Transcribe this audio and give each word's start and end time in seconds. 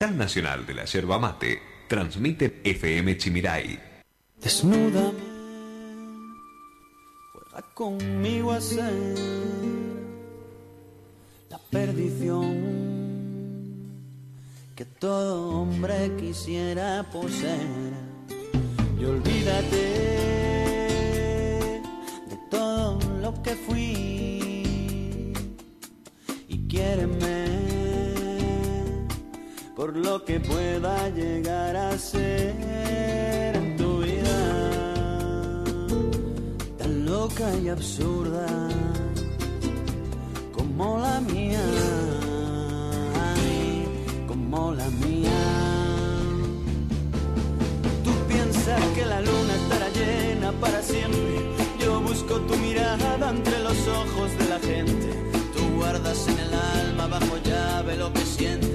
Capital 0.00 0.16
Nacional 0.16 0.64
de 0.64 0.74
la 0.74 0.84
Yerba 0.84 1.18
Mate 1.18 1.60
transmite 1.88 2.60
FM 2.62 3.16
Chimiray. 3.16 3.80
Desnuda, 4.40 5.10
juega 7.32 7.62
conmigo 7.74 8.52
a 8.52 8.60
ser 8.60 8.92
la 11.50 11.58
perdición 11.58 12.46
que 14.76 14.84
todo 14.84 15.62
hombre 15.62 16.14
quisiera 16.16 17.04
poseer. 17.10 17.92
Y 19.00 19.04
olvídate 19.04 19.82
de 22.30 22.38
todo 22.48 23.00
lo 23.20 23.42
que 23.42 23.56
fui 23.56 25.32
y 26.46 26.68
quiéreme 26.68 27.67
por 29.78 29.96
lo 29.96 30.24
que 30.24 30.40
pueda 30.40 31.08
llegar 31.10 31.76
a 31.76 31.96
ser 31.96 32.52
en 33.54 33.76
tu 33.76 33.98
vida 33.98 35.62
tan 36.76 37.06
loca 37.06 37.46
y 37.62 37.68
absurda 37.68 38.44
como 40.52 40.98
la 40.98 41.20
mía, 41.20 41.62
como 44.26 44.74
la 44.74 44.90
mía. 45.06 45.40
Tú 48.02 48.10
piensas 48.26 48.82
que 48.96 49.06
la 49.06 49.20
luna 49.20 49.54
estará 49.62 49.88
llena 49.90 50.50
para 50.60 50.82
siempre. 50.82 51.36
Yo 51.78 52.00
busco 52.00 52.34
tu 52.48 52.56
mirada 52.56 53.30
entre 53.30 53.60
los 53.60 53.78
ojos 53.86 54.36
de 54.40 54.48
la 54.48 54.58
gente. 54.58 55.08
Tú 55.54 55.62
guardas 55.76 56.26
en 56.26 56.38
el 56.40 56.52
alma 56.52 57.06
bajo 57.06 57.36
llave 57.44 57.96
lo 57.96 58.12
que 58.12 58.22
sientes. 58.22 58.67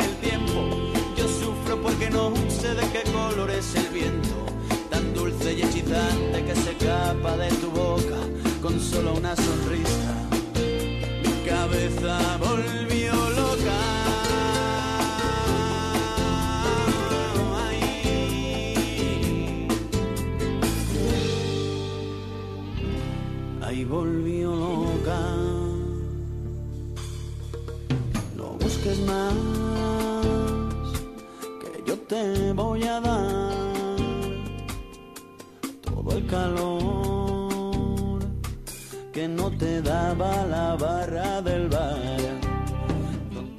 El 0.00 0.14
tiempo. 0.16 0.92
Yo 1.16 1.28
sufro 1.28 1.80
porque 1.82 2.10
no 2.10 2.32
sé 2.48 2.74
de 2.74 2.86
qué 2.92 3.02
color 3.10 3.50
es 3.50 3.74
el 3.74 3.88
viento. 3.88 4.46
Tan 4.90 5.14
dulce 5.14 5.54
y 5.54 5.62
hechizante 5.62 6.44
que 6.44 6.54
se 6.54 6.70
escapa 6.72 7.36
de 7.36 7.48
tu 7.56 7.70
boca 7.70 8.18
con 8.62 8.80
solo 8.80 9.14
una 9.14 9.34
sonrisa. 9.36 10.28
Mi 11.22 11.48
cabeza 11.48 12.18
volvió 12.38 13.12
loca. 13.30 13.78
Ahí 23.62 23.84
volvió 23.84 24.83
más, 29.06 29.34
que 31.60 31.82
yo 31.86 31.98
te 32.00 32.52
voy 32.52 32.82
a 32.82 33.00
dar 33.00 33.54
todo 35.80 36.18
el 36.18 36.26
calor 36.26 38.18
que 39.10 39.26
no 39.26 39.50
te 39.52 39.80
daba 39.80 40.44
la 40.44 40.76
barra 40.76 41.40
del 41.40 41.68
bar. 41.68 42.03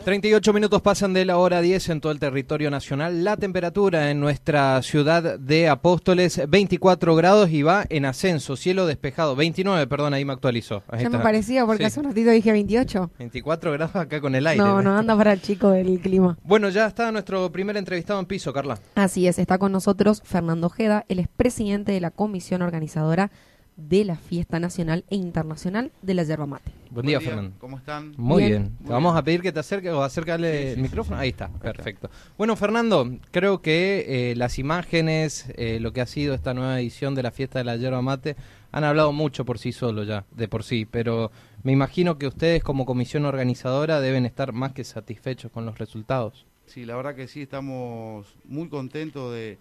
38 0.06 0.54
minutos 0.54 0.84
pasan 0.84 1.14
de 1.14 1.26
la 1.26 1.40
hora 1.40 1.62
10 1.62 1.90
en 1.90 2.00
todo 2.00 2.12
el 2.12 2.20
territorio 2.20 2.70
nacional. 2.70 3.24
La 3.24 3.38
temperatura 3.38 4.12
en 4.12 4.20
nuestra 4.20 4.80
ciudad 4.84 5.40
de 5.40 5.68
Apóstoles, 5.68 6.44
24 6.48 7.16
grados 7.16 7.50
y 7.50 7.64
va 7.64 7.88
en 7.90 8.06
ascenso. 8.06 8.56
Cielo 8.56 8.86
despejado, 8.86 9.36
29, 9.36 9.88
perdón, 9.88 10.14
ahí 10.14 10.24
me 10.24 10.34
actualizó. 10.34 10.84
Ahí 10.90 11.02
Ya 11.02 11.10
me 11.10 11.18
parecía, 11.18 11.66
porque 11.66 11.82
Sí. 11.82 11.88
hace 11.88 12.00
un 12.02 12.06
ratito 12.06 12.30
dije 12.30 12.52
28. 12.52 13.10
24 13.18 13.72
grados 13.72 13.96
acá 13.96 14.22
con 14.22 14.36
el 14.36 14.46
aire. 14.46 14.64
No, 14.64 14.80
no 14.84 14.96
anda 14.96 15.18
para 15.18 15.34
el 15.34 15.42
chico 15.42 15.72
del 15.72 16.00
clima. 16.00 16.38
Bueno, 16.44 16.70
ya 16.70 16.86
está 16.86 17.12
nuestro 17.12 17.52
primer 17.52 17.76
entrevistado 17.76 18.20
en 18.20 18.28
piso, 18.28 18.54
Carla. 18.54 18.78
Así 18.94 19.26
es, 19.26 19.40
está 19.40 19.58
con 19.58 19.72
nosotros 19.72 20.22
Fernando 20.24 20.68
Ojeda, 20.68 21.04
él 21.10 21.18
es 21.18 21.28
presidente 21.30 21.94
de 21.94 22.00
la 22.02 22.12
comisión 22.12 22.62
organizadora 22.62 23.32
de 23.76 24.06
la 24.06 24.16
Fiesta 24.16 24.60
Nacional 24.60 25.04
e 25.10 25.16
Internacional 25.16 25.92
de 26.02 26.14
la 26.14 26.24
Yerba 26.24 26.46
Mate. 26.46 26.72
Buen 26.92 27.06
día, 27.08 27.20
Fernando. 27.20 27.56
¿Cómo 27.60 27.78
están? 27.78 28.14
Muy 28.18 28.44
Bien. 28.46 28.64
bien. 28.64 28.78
Te 28.86 28.90
vamos 28.94 29.18
a 29.18 29.24
pedir 29.24 29.42
que 29.42 29.52
te 29.52 29.60
acerques 29.60 29.92
o 29.92 30.02
acércale 30.02 30.52
Sí, 30.62 30.68
sí, 30.68 30.74
el 30.76 30.82
micrófono. 30.82 31.18
sí. 31.18 31.24
Ahí 31.24 31.30
está, 31.30 31.50
perfecto. 31.50 32.10
Bueno, 32.38 32.56
Fernando, 32.56 33.18
creo 33.32 33.62
que 33.62 34.32
eh, 34.32 34.36
las 34.38 34.60
imágenes, 34.60 35.48
eh, 35.58 35.80
lo 35.82 35.92
que 35.92 36.00
ha 36.02 36.06
sido 36.06 36.34
esta 36.34 36.54
nueva 36.54 36.80
edición 36.80 37.16
de 37.16 37.24
la 37.24 37.32
fiesta 37.32 37.60
de 37.60 37.66
la 37.66 37.76
yerba 37.76 38.02
mate, 38.02 38.38
han 38.72 38.84
hablado 38.86 39.12
mucho 39.12 39.44
por 39.46 39.60
sí 39.60 39.72
solo 39.74 40.04
ya, 40.04 40.26
de 40.32 40.48
por 40.48 40.64
sí, 40.64 40.86
pero 40.86 41.32
me 41.64 41.72
imagino 41.74 42.18
que 42.18 42.28
ustedes 42.28 42.64
como 42.64 42.86
comisión 42.86 43.26
organizadora 43.26 44.00
deben 44.00 44.26
estar 44.26 44.54
más 44.54 44.72
que 44.74 44.84
satisfechos 44.86 45.52
con 45.52 45.66
los 45.66 45.78
resultados. 45.78 46.46
Sí, 46.66 46.86
la 46.86 46.96
verdad 46.96 47.16
que 47.16 47.28
sí, 47.28 47.42
estamos 47.42 48.26
muy 48.46 48.70
contentos 48.70 49.34
de, 49.34 49.58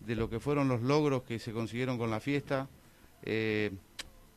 de 0.00 0.16
lo 0.16 0.28
que 0.28 0.38
fueron 0.38 0.68
los 0.68 0.82
logros 0.82 1.22
que 1.22 1.38
se 1.38 1.52
consiguieron 1.52 1.96
con 1.98 2.10
la 2.10 2.20
fiesta. 2.20 2.68
Eh, 3.24 3.72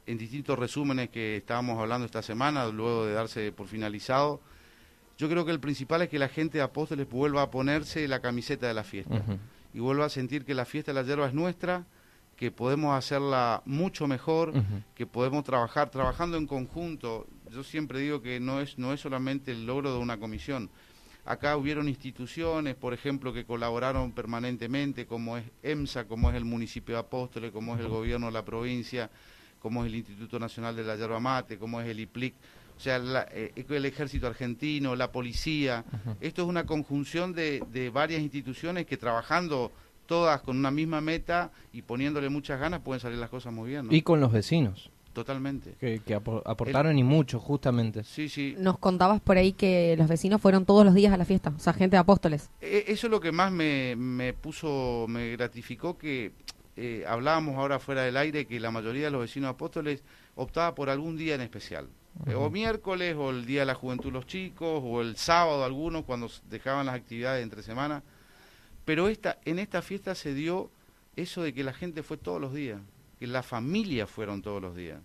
en 0.05 0.17
distintos 0.17 0.57
resúmenes 0.57 1.09
que 1.09 1.37
estábamos 1.37 1.77
hablando 1.79 2.05
esta 2.05 2.21
semana, 2.21 2.65
luego 2.67 3.05
de 3.05 3.13
darse 3.13 3.51
por 3.51 3.67
finalizado, 3.67 4.39
yo 5.17 5.27
creo 5.27 5.45
que 5.45 5.51
el 5.51 5.59
principal 5.59 6.01
es 6.01 6.09
que 6.09 6.17
la 6.17 6.29
gente 6.29 6.59
de 6.59 6.63
Apóstoles 6.63 7.09
vuelva 7.09 7.41
a 7.41 7.51
ponerse 7.51 8.07
la 8.07 8.21
camiseta 8.21 8.67
de 8.67 8.73
la 8.73 8.83
fiesta 8.83 9.21
y 9.73 9.79
vuelva 9.79 10.05
a 10.05 10.09
sentir 10.09 10.45
que 10.45 10.53
la 10.53 10.63
fiesta 10.63 10.93
de 10.93 11.01
la 11.01 11.07
yerba 11.07 11.27
es 11.27 11.33
nuestra, 11.33 11.85
que 12.37 12.51
podemos 12.51 12.95
hacerla 12.95 13.63
mucho 13.65 14.07
mejor, 14.07 14.53
que 14.95 15.05
podemos 15.05 15.43
trabajar 15.43 15.89
trabajando 15.89 16.37
en 16.37 16.47
conjunto. 16.47 17.27
Yo 17.51 17.63
siempre 17.63 17.99
digo 17.99 18.21
que 18.21 18.39
no 18.39 18.61
es 18.61 18.77
no 18.77 18.93
es 18.93 19.01
solamente 19.01 19.51
el 19.51 19.65
logro 19.65 19.91
de 19.91 19.99
una 19.99 20.19
comisión. 20.19 20.69
Acá 21.27 21.57
hubieron 21.57 21.87
instituciones, 21.89 22.75
por 22.75 22.93
ejemplo, 22.93 23.33
que 23.33 23.43
colaboraron 23.45 24.13
permanentemente, 24.13 25.05
como 25.05 25.37
es 25.37 25.43
EMSA, 25.61 26.05
como 26.07 26.29
es 26.29 26.35
el 26.35 26.45
municipio 26.45 26.95
de 26.95 27.01
Apóstoles, 27.01 27.51
como 27.51 27.73
es 27.75 27.81
el 27.81 27.87
gobierno 27.89 28.27
de 28.27 28.31
la 28.33 28.45
provincia, 28.45 29.09
como 29.59 29.83
es 29.83 29.89
el 29.91 29.95
Instituto 29.97 30.39
Nacional 30.39 30.75
de 30.75 30.83
la 30.83 30.95
Yerba 30.95 31.19
Mate, 31.19 31.57
como 31.57 31.81
es 31.81 31.87
el 31.87 31.99
IPLIC, 31.99 32.33
o 32.77 32.79
sea, 32.79 32.99
la- 32.99 33.27
eh, 33.31 33.51
el 33.69 33.85
ejército 33.85 34.27
argentino, 34.27 34.95
la 34.95 35.11
policía. 35.11 35.83
Esto 36.21 36.43
es 36.43 36.47
una 36.47 36.65
conjunción 36.65 37.33
de, 37.33 37.63
de 37.73 37.89
varias 37.89 38.21
instituciones 38.21 38.85
que 38.85 38.95
trabajando 38.97 39.71
todas 40.05 40.41
con 40.41 40.57
una 40.57 40.71
misma 40.71 41.01
meta 41.01 41.51
y 41.73 41.81
poniéndole 41.81 42.29
muchas 42.29 42.57
ganas 42.59 42.79
pueden 42.79 43.01
salir 43.01 43.17
las 43.17 43.29
cosas 43.29 43.51
muy 43.51 43.69
bien, 43.71 43.87
¿no? 43.87 43.93
Y 43.93 44.01
con 44.03 44.21
los 44.21 44.31
vecinos, 44.31 44.89
Totalmente. 45.17 45.73
que, 45.79 45.99
que 46.05 46.15
apo- 46.15 46.43
aportaron 46.45 46.97
y 46.99 47.03
mucho, 47.03 47.39
justamente. 47.39 48.03
Sí, 48.03 48.29
sí. 48.29 48.55
Nos 48.59 48.77
contabas 48.77 49.19
por 49.19 49.35
ahí 49.37 49.51
que 49.53 49.95
los 49.97 50.07
vecinos 50.07 50.39
fueron 50.39 50.63
todos 50.65 50.85
los 50.85 50.93
días 50.93 51.11
a 51.11 51.17
la 51.17 51.25
fiesta, 51.25 51.51
o 51.55 51.59
sea, 51.59 51.73
gente 51.73 51.95
de 51.95 51.99
Apóstoles. 52.01 52.51
E- 52.61 52.85
Eso 52.87 53.07
es 53.07 53.11
lo 53.11 53.19
que 53.19 53.31
más 53.31 53.51
me, 53.51 53.95
me 53.95 54.33
puso, 54.33 55.05
me 55.09 55.31
gratificó 55.31 55.97
que 55.97 56.31
eh, 56.75 57.03
hablábamos 57.07 57.55
ahora 57.55 57.79
fuera 57.79 58.03
del 58.03 58.15
aire 58.15 58.45
que 58.45 58.59
la 58.59 58.69
mayoría 58.69 59.05
de 59.05 59.11
los 59.11 59.21
vecinos 59.21 59.49
apóstoles 59.49 60.03
optaba 60.35 60.75
por 60.75 60.89
algún 60.91 61.17
día 61.17 61.33
en 61.33 61.41
especial. 61.41 61.87
Eh, 62.27 62.35
o 62.35 62.49
miércoles, 62.51 63.15
o 63.17 63.31
el 63.31 63.45
día 63.47 63.61
de 63.61 63.65
la 63.65 63.73
juventud 63.75 64.11
los 64.11 64.27
chicos, 64.27 64.81
o 64.85 65.01
el 65.01 65.15
sábado 65.17 65.63
algunos 65.63 66.03
cuando 66.05 66.29
dejaban 66.49 66.85
las 66.85 66.93
actividades 66.95 67.41
entre 67.43 67.63
semana. 67.63 68.03
Pero 68.85 69.07
esta, 69.07 69.39
en 69.45 69.57
esta 69.59 69.81
fiesta 69.81 70.13
se 70.15 70.33
dio 70.35 70.69
eso 71.15 71.41
de 71.41 71.53
que 71.53 71.63
la 71.63 71.73
gente 71.73 72.03
fue 72.03 72.17
todos 72.17 72.39
los 72.39 72.53
días, 72.53 72.79
que 73.19 73.27
la 73.27 73.43
familia 73.43 74.07
fueron 74.07 74.41
todos 74.41 74.61
los 74.61 74.75
días, 74.75 75.01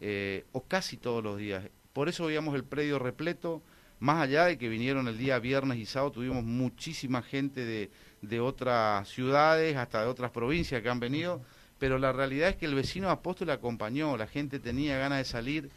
eh, 0.00 0.44
o 0.52 0.64
casi 0.64 0.96
todos 0.96 1.22
los 1.22 1.38
días. 1.38 1.68
Por 1.92 2.08
eso 2.08 2.26
veíamos 2.26 2.54
el 2.54 2.64
predio 2.64 2.98
repleto, 2.98 3.62
más 4.00 4.22
allá 4.22 4.46
de 4.46 4.58
que 4.58 4.68
vinieron 4.68 5.08
el 5.08 5.16
día 5.16 5.38
viernes 5.38 5.78
y 5.78 5.86
sábado, 5.86 6.12
tuvimos 6.12 6.44
muchísima 6.44 7.22
gente 7.22 7.64
de, 7.64 7.90
de 8.20 8.40
otras 8.40 9.08
ciudades, 9.08 9.76
hasta 9.76 10.02
de 10.02 10.08
otras 10.08 10.30
provincias 10.30 10.82
que 10.82 10.88
han 10.88 11.00
venido, 11.00 11.42
pero 11.78 11.98
la 11.98 12.12
realidad 12.12 12.50
es 12.50 12.56
que 12.56 12.66
el 12.66 12.74
vecino 12.74 13.10
apóstol 13.10 13.50
acompañó, 13.50 14.16
la 14.16 14.26
gente 14.26 14.58
tenía 14.58 14.98
ganas 14.98 15.18
de 15.18 15.24
salir. 15.24 15.70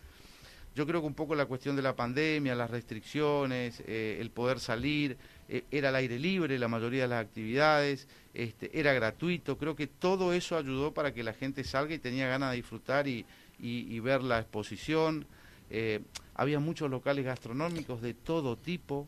Yo 0.78 0.86
creo 0.86 1.02
que 1.02 1.08
un 1.08 1.16
poco 1.16 1.34
la 1.34 1.48
cuestión 1.48 1.76
de 1.76 1.82
la 1.82 1.96
pandemia, 1.96 2.54
las 2.54 2.70
restricciones, 2.70 3.82
eh, 3.88 4.20
el 4.22 4.30
poder 4.30 4.60
salir, 4.60 5.18
eh, 5.50 5.64
era 5.72 5.90
al 5.90 5.96
aire 5.96 6.20
libre 6.20 6.60
la 6.60 6.68
mayoría 6.68 7.02
de 7.02 7.08
las 7.08 7.26
actividades, 7.26 8.08
este, 8.36 8.70
era 8.80 8.94
gratuito, 8.94 9.58
creo 9.58 9.76
que 9.76 9.88
todo 9.88 10.34
eso 10.34 10.56
ayudó 10.56 10.94
para 10.94 11.16
que 11.16 11.24
la 11.24 11.34
gente 11.34 11.64
salga 11.64 11.96
y 11.96 11.98
tenía 11.98 12.28
ganas 12.28 12.52
de 12.52 12.58
disfrutar 12.58 13.08
y, 13.08 13.26
y- 13.60 13.88
y 13.92 14.00
ver 14.02 14.22
la 14.22 14.38
exposición. 14.38 15.26
Eh, 15.72 16.02
había 16.36 16.60
muchos 16.60 16.92
locales 16.92 17.26
gastronómicos 17.26 18.00
de 18.04 18.14
todo 18.14 18.56
tipo. 18.56 19.08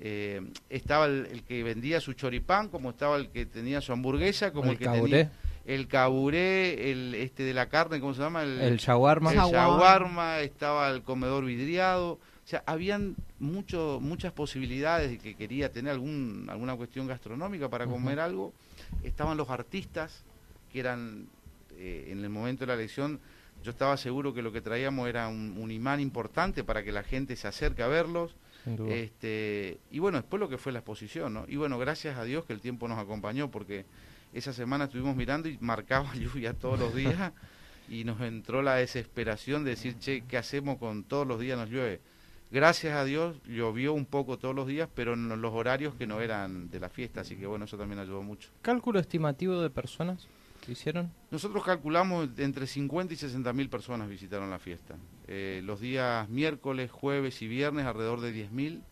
Eh, 0.00 0.42
estaba 0.68 1.06
el, 1.06 1.24
el 1.32 1.42
que 1.42 1.62
vendía 1.62 2.02
su 2.02 2.12
choripán, 2.12 2.68
como 2.68 2.90
estaba 2.90 3.16
el 3.16 3.30
que 3.30 3.46
tenía 3.46 3.80
su 3.80 3.92
hamburguesa, 3.94 4.52
como 4.52 4.66
el, 4.66 4.72
el 4.72 4.78
que 4.78 4.84
tenía 4.84 5.32
el 5.64 5.88
caburé, 5.88 6.90
el 6.90 7.14
este 7.14 7.42
de 7.42 7.54
la 7.54 7.68
carne, 7.68 8.00
¿cómo 8.00 8.14
se 8.14 8.22
llama? 8.22 8.42
el 8.42 8.76
shawarma. 8.78 9.32
el 9.32 9.38
Shawarma. 9.38 10.40
estaba 10.40 10.90
el 10.90 11.02
comedor 11.02 11.44
vidriado. 11.44 12.12
O 12.12 12.50
sea, 12.50 12.62
habían 12.64 13.14
mucho, 13.38 13.98
muchas 14.00 14.32
posibilidades 14.32 15.10
de 15.10 15.18
que 15.18 15.34
quería 15.34 15.70
tener 15.70 15.92
algún, 15.92 16.46
alguna 16.48 16.76
cuestión 16.76 17.06
gastronómica 17.06 17.68
para 17.68 17.86
comer 17.86 18.20
algo. 18.20 18.54
Estaban 19.02 19.36
los 19.36 19.50
artistas, 19.50 20.24
que 20.72 20.80
eran, 20.80 21.28
eh, 21.76 22.08
en 22.10 22.24
el 22.24 22.30
momento 22.30 22.60
de 22.60 22.68
la 22.68 22.74
elección, 22.74 23.20
yo 23.62 23.70
estaba 23.70 23.98
seguro 23.98 24.32
que 24.32 24.40
lo 24.40 24.50
que 24.50 24.62
traíamos 24.62 25.08
era 25.10 25.28
un, 25.28 25.58
un 25.58 25.70
imán 25.70 26.00
importante 26.00 26.64
para 26.64 26.82
que 26.82 26.90
la 26.90 27.02
gente 27.02 27.36
se 27.36 27.48
acerque 27.48 27.82
a 27.82 27.88
verlos. 27.88 28.34
Este, 28.88 29.78
y 29.90 29.98
bueno, 29.98 30.18
después 30.18 30.40
lo 30.40 30.48
que 30.48 30.58
fue 30.58 30.72
la 30.72 30.80
exposición, 30.80 31.32
¿no? 31.32 31.44
Y 31.48 31.56
bueno, 31.56 31.78
gracias 31.78 32.18
a 32.18 32.24
Dios 32.24 32.44
que 32.44 32.52
el 32.52 32.60
tiempo 32.60 32.86
nos 32.88 32.98
acompañó, 32.98 33.50
porque 33.50 33.86
esa 34.32 34.52
semana 34.52 34.84
estuvimos 34.84 35.16
mirando 35.16 35.48
y 35.48 35.58
marcaba 35.60 36.14
lluvia 36.16 36.54
todos 36.54 36.78
los 36.78 36.94
días 36.94 37.32
y 37.88 38.04
nos 38.04 38.20
entró 38.20 38.62
la 38.62 38.74
desesperación 38.74 39.64
de 39.64 39.70
decir, 39.70 39.98
che, 39.98 40.22
¿qué 40.22 40.36
hacemos 40.36 40.78
con 40.78 41.04
todos 41.04 41.26
los 41.26 41.40
días 41.40 41.58
nos 41.58 41.70
llueve? 41.70 42.00
Gracias 42.50 42.96
a 42.96 43.04
Dios 43.04 43.36
llovió 43.46 43.92
un 43.92 44.06
poco 44.06 44.38
todos 44.38 44.54
los 44.54 44.66
días, 44.66 44.88
pero 44.94 45.12
en 45.12 45.28
los 45.40 45.52
horarios 45.52 45.94
que 45.94 46.06
no 46.06 46.20
eran 46.22 46.70
de 46.70 46.80
la 46.80 46.88
fiesta, 46.88 47.20
así 47.20 47.36
que 47.36 47.46
bueno, 47.46 47.66
eso 47.66 47.76
también 47.76 47.98
ayudó 47.98 48.22
mucho. 48.22 48.48
¿Cálculo 48.62 48.98
estimativo 48.98 49.60
de 49.60 49.68
personas 49.68 50.26
que 50.68 50.72
hicieron? 50.72 51.10
Nosotros 51.30 51.64
calculamos 51.64 52.28
entre 52.36 52.66
50 52.66 53.14
y 53.14 53.16
60 53.16 53.52
mil 53.54 53.70
personas 53.70 54.06
visitaron 54.08 54.50
la 54.50 54.58
fiesta. 54.58 54.96
Eh, 55.26 55.62
los 55.64 55.80
días 55.80 56.28
miércoles, 56.28 56.90
jueves 56.90 57.40
y 57.42 57.48
viernes 57.48 57.86
alrededor 57.86 58.20
de 58.20 58.32
10 58.32 58.52
mil 58.52 58.82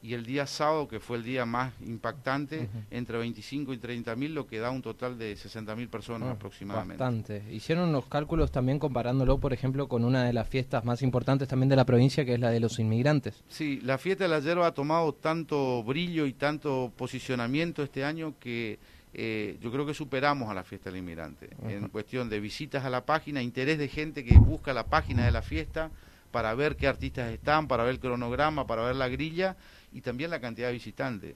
y 0.00 0.14
el 0.14 0.24
día 0.24 0.46
sábado, 0.46 0.88
que 0.88 1.00
fue 1.00 1.18
el 1.18 1.24
día 1.24 1.44
más 1.44 1.74
impactante, 1.84 2.68
entre 2.90 3.18
25 3.18 3.74
y 3.74 3.78
30 3.78 4.16
mil, 4.16 4.34
lo 4.34 4.46
que 4.46 4.58
da 4.58 4.70
un 4.70 4.80
total 4.80 5.18
de 5.18 5.36
60 5.36 5.76
mil 5.76 5.88
personas 5.88 6.28
Ah, 6.30 6.32
aproximadamente. 6.32 7.02
Bastante. 7.02 7.44
Hicieron 7.52 7.92
los 7.92 8.06
cálculos 8.06 8.50
también 8.50 8.78
comparándolo, 8.78 9.38
por 9.38 9.52
ejemplo, 9.52 9.86
con 9.88 10.04
una 10.04 10.24
de 10.24 10.32
las 10.32 10.48
fiestas 10.48 10.84
más 10.86 11.02
importantes 11.02 11.48
también 11.48 11.68
de 11.68 11.76
la 11.76 11.84
provincia, 11.84 12.24
que 12.24 12.34
es 12.34 12.40
la 12.40 12.50
de 12.50 12.60
los 12.60 12.78
inmigrantes. 12.78 13.42
Sí, 13.48 13.80
la 13.82 13.98
fiesta 13.98 14.24
de 14.24 14.30
la 14.30 14.38
yerba 14.40 14.66
ha 14.68 14.72
tomado 14.74 15.12
tanto 15.14 15.82
brillo 15.84 16.24
y 16.26 16.32
tanto 16.32 16.92
posicionamiento 16.96 17.82
este 17.82 18.04
año 18.04 18.34
que 18.40 18.78
eh, 19.12 19.58
yo 19.60 19.70
creo 19.72 19.84
que 19.86 19.94
superamos 19.94 20.48
a 20.50 20.54
la 20.54 20.62
fiesta 20.64 20.90
del 20.90 21.00
inmigrante. 21.00 21.50
En 21.68 21.88
cuestión 21.88 22.28
de 22.28 22.40
visitas 22.40 22.84
a 22.84 22.90
la 22.90 23.04
página, 23.04 23.42
interés 23.42 23.78
de 23.78 23.88
gente 23.88 24.24
que 24.24 24.38
busca 24.38 24.72
la 24.72 24.86
página 24.86 25.24
de 25.24 25.32
la 25.32 25.42
fiesta 25.42 25.90
para 26.30 26.54
ver 26.54 26.76
qué 26.76 26.86
artistas 26.86 27.32
están, 27.32 27.66
para 27.66 27.82
ver 27.82 27.94
el 27.94 28.00
cronograma, 28.00 28.66
para 28.66 28.84
ver 28.84 28.94
la 28.96 29.08
grilla 29.08 29.56
y 29.92 30.00
también 30.00 30.30
la 30.30 30.40
cantidad 30.40 30.68
de 30.68 30.74
visitantes. 30.74 31.34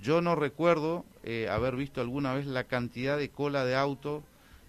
Yo 0.00 0.20
no 0.20 0.36
recuerdo 0.36 1.04
eh, 1.24 1.48
haber 1.50 1.74
visto 1.74 2.00
alguna 2.00 2.32
vez 2.34 2.46
la 2.46 2.64
cantidad 2.64 3.18
de 3.18 3.28
cola 3.30 3.64
de 3.64 3.74
autos 3.74 4.22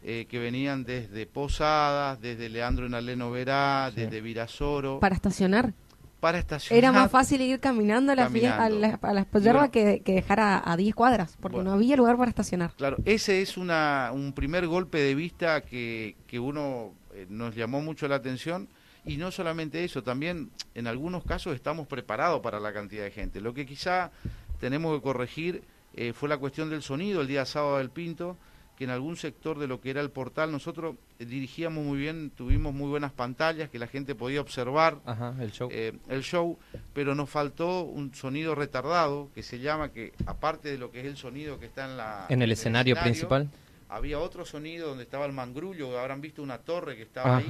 eh, 0.03 0.25
que 0.29 0.39
venían 0.39 0.83
desde 0.83 1.27
Posadas, 1.27 2.19
desde 2.21 2.49
Leandro 2.49 2.85
Enaleno 2.87 3.29
Verá, 3.29 3.91
Sí. 3.93 4.01
desde 4.01 4.21
Virasoro, 4.21 4.99
Para 4.99 5.15
estacionar. 5.15 5.73
Para 6.19 6.39
estacionar. 6.39 6.77
Era 6.77 6.91
más 6.91 7.11
fácil 7.11 7.41
ir 7.41 7.59
caminando 7.59 8.11
a 8.11 8.15
la 8.15 8.29
fie- 8.29 8.51
a 8.51 8.69
la, 8.69 8.99
a 9.01 9.13
la 9.13 9.25
yerba 9.39 9.69
que, 9.69 10.01
que 10.03 10.13
dejar 10.13 10.39
a, 10.39 10.71
a 10.71 10.75
10 10.75 10.95
cuadras, 10.95 11.37
porque 11.39 11.55
Bueno. 11.57 11.69
no 11.71 11.75
había 11.75 11.95
lugar 11.95 12.17
para 12.17 12.29
estacionar. 12.29 12.71
Claro, 12.77 12.97
ese 13.05 13.41
es 13.41 13.57
una, 13.57 14.09
un 14.13 14.33
primer 14.33 14.65
golpe 14.67 14.97
de 14.99 15.13
vista 15.15 15.61
que, 15.61 16.15
que 16.27 16.39
uno 16.39 16.93
eh, 17.13 17.27
nos 17.29 17.55
llamó 17.55 17.81
mucho 17.81 18.07
la 18.07 18.15
atención 18.15 18.67
y 19.05 19.17
no 19.17 19.31
solamente 19.31 19.83
eso, 19.83 20.03
también 20.03 20.49
en 20.75 20.87
algunos 20.87 21.23
casos 21.23 21.55
estamos 21.55 21.87
preparados 21.87 22.41
para 22.41 22.59
la 22.59 22.73
cantidad 22.73 23.03
de 23.03 23.11
gente. 23.11 23.39
Lo 23.39 23.53
que 23.53 23.65
quizá 23.65 24.11
tenemos 24.59 24.95
que 24.97 25.01
corregir 25.03 25.63
eh, 25.95 26.13
fue 26.13 26.27
la 26.29 26.37
cuestión 26.37 26.69
del 26.69 26.81
sonido 26.81 27.21
el 27.21 27.27
día 27.27 27.45
sábado 27.45 27.77
del 27.77 27.89
Pinto, 27.89 28.37
que 28.77 28.83
en 28.83 28.91
algún 28.91 29.17
sector 29.17 29.57
de 29.57 29.65
lo 29.67 29.81
que 29.81 29.89
era 29.89 30.01
el 30.01 30.11
portal 30.11 30.51
nosotros 30.51 30.95
eh, 31.19 31.25
dirigíamos 31.25 31.83
muy 31.83 31.97
bien, 31.97 32.29
tuvimos 32.29 32.73
muy 32.73 32.87
buenas 32.89 33.11
pantallas 33.11 33.69
que 33.69 33.79
la 33.79 33.87
gente 33.87 34.13
podía 34.15 34.39
observar 34.39 34.99
Ajá, 35.05 35.33
el 35.39 35.51
show. 35.51 35.67
eh, 35.71 35.93
el 36.09 36.21
show, 36.21 36.57
pero 36.93 37.15
nos 37.15 37.29
faltó 37.29 37.81
un 37.81 38.13
sonido 38.13 38.53
retardado 38.55 39.29
que 39.33 39.41
se 39.43 39.59
llama 39.59 39.89
que 39.91 40.13
aparte 40.27 40.69
de 40.69 40.77
lo 40.77 40.91
que 40.91 40.99
es 40.99 41.05
el 41.07 41.17
sonido 41.17 41.59
que 41.59 41.65
está 41.65 41.85
en 41.89 41.97
la 41.97 42.25
en 42.29 42.41
el 42.41 42.51
escenario 42.51 42.95
principal. 43.01 43.49
había 43.89 44.19
otro 44.19 44.45
sonido 44.45 44.89
donde 44.89 45.03
estaba 45.05 45.25
el 45.25 45.33
mangrullo, 45.33 45.97
habrán 45.99 46.21
visto 46.21 46.43
una 46.43 46.59
torre 46.59 46.95
que 46.95 47.03
estaba 47.03 47.37
ahí. 47.37 47.47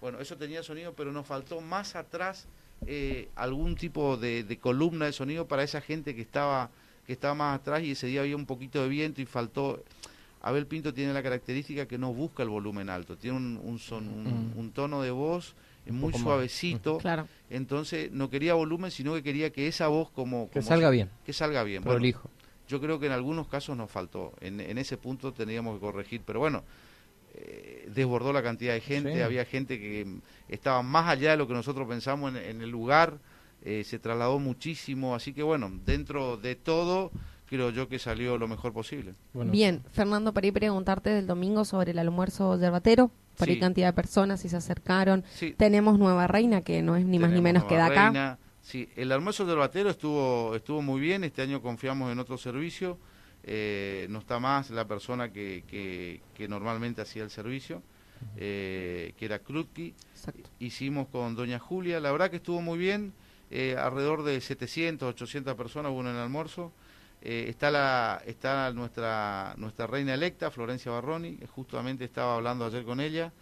Bueno, 0.00 0.18
eso 0.20 0.36
tenía 0.36 0.62
sonido, 0.62 0.94
pero 0.94 1.10
nos 1.12 1.26
faltó 1.26 1.60
más 1.60 1.94
atrás 1.96 2.46
eh, 2.86 3.28
algún 3.34 3.74
tipo 3.74 4.16
de, 4.16 4.44
de 4.44 4.56
columna 4.58 5.04
de 5.06 5.12
sonido 5.12 5.46
para 5.46 5.62
esa 5.62 5.80
gente 5.80 6.14
que 6.14 6.22
estaba 6.22 6.70
que 7.06 7.12
estaba 7.14 7.34
más 7.34 7.58
atrás 7.58 7.82
y 7.82 7.90
ese 7.90 8.06
día 8.06 8.20
había 8.20 8.36
un 8.36 8.46
poquito 8.46 8.80
de 8.82 8.88
viento 8.88 9.20
y 9.20 9.26
faltó. 9.26 9.82
Abel 10.42 10.66
Pinto 10.66 10.94
tiene 10.94 11.12
la 11.12 11.22
característica 11.22 11.86
que 11.86 11.98
no 11.98 12.12
busca 12.14 12.42
el 12.42 12.48
volumen 12.48 12.88
alto, 12.88 13.16
tiene 13.16 13.36
un, 13.36 13.60
un, 13.62 13.78
son, 13.78 14.08
un, 14.08 14.24
Mm. 14.54 14.58
un 14.58 14.72
tono 14.72 15.02
de 15.02 15.10
voz 15.10 15.54
muy 15.86 16.12
suavecito, 16.12 16.98
Claro. 16.98 17.26
entonces 17.50 18.10
no 18.12 18.30
quería 18.30 18.54
volumen, 18.54 18.90
sino 18.90 19.12
que 19.14 19.22
quería 19.22 19.50
que 19.50 19.66
esa 19.66 19.88
voz 19.88 20.10
como... 20.10 20.48
Que 20.50 20.62
salga 20.62 20.88
si- 20.88 20.94
bien, 20.96 21.10
Que 21.26 21.32
salga 21.32 21.62
bien. 21.64 21.82
Bueno, 21.82 21.96
prolijo. 21.98 22.30
yo 22.68 22.80
creo 22.80 23.00
que 23.00 23.06
en 23.06 23.12
algunos 23.12 23.48
casos 23.48 23.76
nos 23.76 23.90
faltó. 23.90 24.32
En, 24.40 24.60
en 24.60 24.78
ese 24.78 24.96
punto 24.96 25.32
teníamos 25.32 25.74
que 25.74 25.80
corregir. 25.80 26.20
Pero 26.24 26.38
bueno, 26.38 26.62
eh, 27.34 27.88
desbordó 27.94 28.32
la 28.32 28.42
cantidad 28.42 28.74
de 28.74 28.80
gente. 28.80 29.14
Sí. 29.14 29.20
Había 29.20 29.44
gente 29.44 29.78
que 29.80 30.04
mm, 30.04 30.20
estaba 30.48 30.82
más 30.82 31.08
allá 31.08 31.32
de 31.32 31.36
lo 31.36 31.46
que 31.48 31.54
nosotros 31.54 31.88
pensamos 31.88 32.30
en, 32.34 32.36
en 32.36 32.62
el 32.62 32.70
lugar. 32.70 33.18
eh, 33.62 33.82
se 33.84 33.98
trasladó 33.98 34.38
muchísimo. 34.38 35.14
Así 35.14 35.32
que 35.34 35.42
bueno, 35.42 35.70
dentro 35.84 36.36
de 36.36 36.54
todo, 36.56 37.10
creo 37.50 37.68
yo 37.70 37.88
que 37.88 37.98
salió 37.98 38.38
lo 38.38 38.48
mejor 38.48 38.72
posible. 38.72 39.14
Bueno, 39.34 39.50
Bien, 39.52 39.82
Fernando, 39.92 40.32
para 40.32 40.46
ir 40.46 40.52
preguntarte 40.54 41.10
del 41.10 41.26
domingo 41.26 41.64
sobre 41.66 41.90
el 41.90 41.98
almuerzo 41.98 42.56
yerbatero, 42.58 43.10
por 43.36 43.48
ahí 43.48 43.54
Sí. 43.56 43.60
cantidad 43.60 43.88
de 43.88 43.92
personas, 43.92 44.40
si 44.40 44.48
se 44.48 44.56
acercaron. 44.56 45.24
Sí, 45.34 45.52
Tenemos 45.58 45.98
Nueva 45.98 46.26
Reina, 46.28 46.62
que 46.62 46.80
no 46.80 46.94
es 46.96 47.04
ni 47.04 47.18
más 47.18 47.32
ni 47.32 47.40
menos 47.42 47.64
que 47.64 47.74
de 47.74 47.80
Nueva 47.82 48.08
acá. 48.08 48.38
Sí, 48.62 48.88
el 48.94 49.10
almuerzo 49.10 49.44
del 49.46 49.56
batero 49.56 49.90
estuvo, 49.90 50.54
estuvo 50.54 50.80
muy 50.80 51.00
bien. 51.00 51.24
Este 51.24 51.42
año 51.42 51.60
confiamos 51.60 52.12
en 52.12 52.18
otro 52.20 52.38
servicio. 52.38 52.98
Eh, 53.42 54.06
no 54.10 54.18
está 54.20 54.38
más 54.38 54.70
la 54.70 54.86
persona 54.86 55.32
que, 55.32 55.64
que, 55.66 56.20
que 56.34 56.46
normalmente 56.46 57.00
hacía 57.02 57.22
el 57.24 57.30
servicio, 57.30 57.82
eh, 58.36 59.12
que 59.16 59.24
era 59.24 59.38
Krutki. 59.40 59.94
Exacto. 60.14 60.48
hicimos 60.60 61.08
con 61.08 61.34
Doña 61.34 61.58
Julia. 61.58 61.98
La 62.00 62.12
verdad 62.12 62.30
que 62.30 62.36
estuvo 62.36 62.60
muy 62.62 62.78
bien. 62.78 63.12
eh, 63.52 63.74
alrededor 63.76 64.22
de 64.22 64.40
700, 64.40 65.08
800 65.08 65.56
personas 65.56 65.90
hubo 65.90 66.02
en 66.02 66.06
el 66.08 66.16
almuerzo. 66.18 66.70
Eh, 67.22 67.46
está 67.48 67.70
la 67.70 68.22
está 68.26 68.72
nuestra 68.72 69.54
nuestra 69.58 69.86
reina 69.86 70.14
electa, 70.14 70.50
Florencia 70.50 70.90
Barroni. 70.90 71.36
que 71.36 71.46
Justamente 71.46 72.04
estaba 72.04 72.36
hablando 72.36 72.64
ayer 72.64 72.84
con 72.84 73.00
ella. 73.00 73.32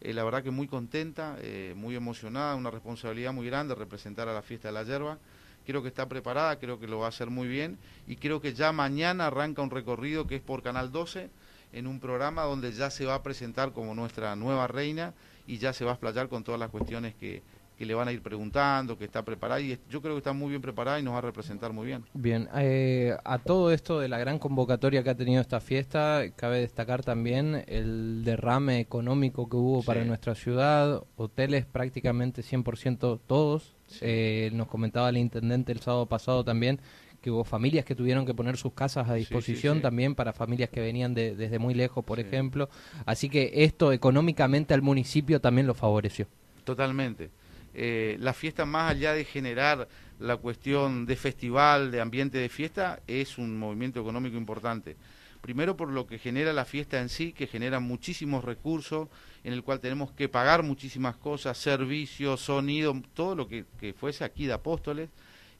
Eh, 0.00 0.14
la 0.14 0.24
verdad 0.24 0.42
que 0.42 0.50
muy 0.50 0.68
contenta, 0.68 1.36
eh, 1.40 1.74
muy 1.76 1.96
emocionada, 1.96 2.54
una 2.54 2.70
responsabilidad 2.70 3.32
muy 3.32 3.46
grande 3.46 3.74
representar 3.74 4.28
a 4.28 4.32
la 4.32 4.42
fiesta 4.42 4.68
de 4.68 4.74
la 4.74 4.84
yerba. 4.84 5.18
Creo 5.66 5.82
que 5.82 5.88
está 5.88 6.08
preparada, 6.08 6.58
creo 6.58 6.78
que 6.80 6.86
lo 6.86 7.00
va 7.00 7.06
a 7.06 7.08
hacer 7.10 7.28
muy 7.28 7.48
bien 7.48 7.78
y 8.06 8.16
creo 8.16 8.40
que 8.40 8.54
ya 8.54 8.72
mañana 8.72 9.26
arranca 9.26 9.60
un 9.60 9.70
recorrido 9.70 10.26
que 10.26 10.36
es 10.36 10.42
por 10.42 10.62
Canal 10.62 10.92
12 10.92 11.28
en 11.72 11.86
un 11.86 12.00
programa 12.00 12.44
donde 12.44 12.72
ya 12.72 12.90
se 12.90 13.04
va 13.04 13.16
a 13.16 13.22
presentar 13.22 13.72
como 13.72 13.94
nuestra 13.94 14.34
nueva 14.36 14.66
reina 14.66 15.12
y 15.46 15.58
ya 15.58 15.74
se 15.74 15.84
va 15.84 15.90
a 15.90 15.94
explayar 15.94 16.28
con 16.28 16.42
todas 16.42 16.58
las 16.58 16.70
cuestiones 16.70 17.14
que, 17.16 17.42
que 17.78 17.86
le 17.86 17.94
van 17.94 18.08
a 18.08 18.12
ir 18.12 18.20
preguntando, 18.22 18.98
que 18.98 19.04
está 19.04 19.24
preparada 19.24 19.60
y 19.60 19.78
yo 19.88 20.02
creo 20.02 20.14
que 20.14 20.18
está 20.18 20.32
muy 20.32 20.50
bien 20.50 20.60
preparada 20.60 20.98
y 20.98 21.02
nos 21.04 21.14
va 21.14 21.18
a 21.18 21.22
representar 21.22 21.72
muy 21.72 21.86
bien. 21.86 22.02
Bien, 22.12 22.48
eh, 22.56 23.16
a 23.24 23.38
todo 23.38 23.70
esto 23.72 24.00
de 24.00 24.08
la 24.08 24.18
gran 24.18 24.40
convocatoria 24.40 25.04
que 25.04 25.10
ha 25.10 25.14
tenido 25.14 25.40
esta 25.40 25.60
fiesta, 25.60 26.22
cabe 26.34 26.58
destacar 26.58 27.04
también 27.04 27.62
el 27.68 28.24
derrame 28.24 28.80
económico 28.80 29.48
que 29.48 29.56
hubo 29.56 29.84
para 29.84 30.04
nuestra 30.04 30.34
ciudad, 30.34 31.04
hoteles 31.16 31.66
prácticamente 31.66 32.42
100% 32.42 33.20
todos. 33.26 33.76
Sí. 33.86 33.98
Eh, 34.02 34.50
nos 34.54 34.66
comentaba 34.66 35.08
el 35.10 35.16
intendente 35.16 35.70
el 35.70 35.78
sábado 35.80 36.06
pasado 36.06 36.44
también 36.44 36.80
que 37.22 37.30
hubo 37.30 37.44
familias 37.44 37.84
que 37.84 37.94
tuvieron 37.94 38.26
que 38.26 38.34
poner 38.34 38.56
sus 38.56 38.72
casas 38.72 39.08
a 39.08 39.14
Sí, 39.14 39.20
sí, 39.24 39.34
disposición 39.34 39.76
sí. 39.76 39.82
también 39.82 40.14
para 40.16 40.32
familias 40.32 40.68
que 40.70 40.80
venían 40.80 41.14
de- 41.14 41.34
desde 41.36 41.58
muy 41.58 41.74
lejos, 41.74 42.04
por 42.04 42.18
ejemplo. 42.20 42.68
Así 43.06 43.28
que 43.28 43.50
esto 43.54 43.92
económicamente 43.92 44.74
al 44.74 44.82
municipio 44.82 45.40
también 45.40 45.66
lo 45.68 45.74
favoreció. 45.74 46.26
Totalmente. 46.64 47.30
Eh, 47.74 48.16
la 48.20 48.32
fiesta, 48.32 48.64
más 48.64 48.90
allá 48.90 49.12
de 49.12 49.24
generar 49.24 49.88
la 50.18 50.36
cuestión 50.36 51.06
de 51.06 51.16
festival, 51.16 51.90
de 51.90 52.00
ambiente 52.00 52.38
de 52.38 52.48
fiesta, 52.48 53.00
es 53.06 53.38
un 53.38 53.58
movimiento 53.58 54.00
económico 54.00 54.36
importante. 54.36 54.96
Primero 55.40 55.76
por 55.76 55.90
lo 55.90 56.06
que 56.06 56.18
genera 56.18 56.52
la 56.52 56.64
fiesta 56.64 57.00
en 57.00 57.08
sí, 57.08 57.32
que 57.32 57.46
genera 57.46 57.78
muchísimos 57.78 58.44
recursos, 58.44 59.08
en 59.44 59.52
el 59.52 59.62
cual 59.62 59.78
tenemos 59.80 60.10
que 60.12 60.28
pagar 60.28 60.62
muchísimas 60.64 61.16
cosas, 61.16 61.56
servicios, 61.56 62.40
sonido, 62.40 63.00
todo 63.14 63.36
lo 63.36 63.46
que, 63.46 63.64
que 63.78 63.92
fuese 63.92 64.24
aquí 64.24 64.46
de 64.46 64.54
Apóstoles, 64.54 65.10